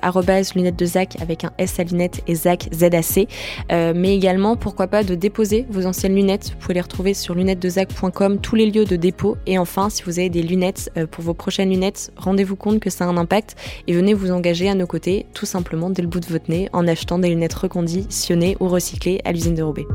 lunettes 0.55 0.79
de 0.79 0.85
Zach 0.87 1.17
avec 1.21 1.45
un 1.45 1.53
S 1.57 1.81
à 1.81 1.85
lunettes 1.85 2.21
et 2.27 2.35
Zach 2.35 2.69
ZAC. 2.73 3.29
Euh, 3.73 3.93
mais 3.97 4.15
également, 4.15 4.57
pourquoi 4.57 4.87
pas, 4.87 5.03
de 5.03 5.15
déposer 5.15 5.67
vos 5.71 5.87
anciennes 5.87 6.15
lunettes. 6.15 6.51
Vous 6.51 6.59
pouvez 6.59 6.75
les 6.75 6.81
retrouver 6.81 7.15
sur 7.15 7.35
lunettesdezac.com, 7.35 8.39
tous 8.39 8.55
les 8.55 8.71
lieux 8.71 8.85
de 8.85 8.97
dépôt. 8.97 9.37
Et 9.47 9.57
enfin, 9.57 9.89
si 9.89 10.03
vous 10.03 10.19
avez 10.19 10.31
des 10.31 10.43
lunettes 10.43 10.93
pour 11.11 11.25
vos 11.25 11.35
prochaines 11.35 11.71
lunettes, 11.71 12.13
rendez-vous 12.17 12.57
compte 12.57 12.81
que 12.81 12.91
ça 12.91 13.05
a 13.05 13.09
un 13.09 13.17
impact 13.17 13.57
et 13.87 13.95
venez 13.95 14.13
vous 14.15 14.31
engager 14.31 14.69
à 14.69 14.75
nos 14.75 14.87
côtés, 14.87 15.27
tout 15.33 15.47
simplement 15.47 15.89
dès 15.89 16.03
le 16.03 16.09
bout 16.09 16.21
de 16.21 16.27
votre 16.27 16.51
nez, 16.51 16.69
en 16.73 16.87
achetant 16.87 17.19
des 17.19 17.29
lunettes 17.29 17.55
reconditionnées 17.55 18.57
ou 18.61 18.69
recyclées 18.69 19.21
à 19.25 19.33
l'usine 19.33 19.55
de 19.55 19.63
Roubaix. 19.63 19.87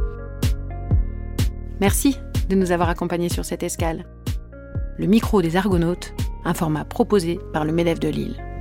Merci 1.81 2.17
de 2.49 2.55
nous 2.55 2.71
avoir 2.71 2.89
accompagnés 2.89 3.29
sur 3.29 3.45
cette 3.45 3.63
escale. 3.63 4.05
Le 4.97 5.07
micro 5.07 5.41
des 5.41 5.57
Argonautes, 5.57 6.13
un 6.45 6.53
format 6.53 6.85
proposé 6.85 7.37
par 7.51 7.65
le 7.65 7.73
MEDEF 7.73 7.99
de 7.99 8.07
Lille. 8.07 8.54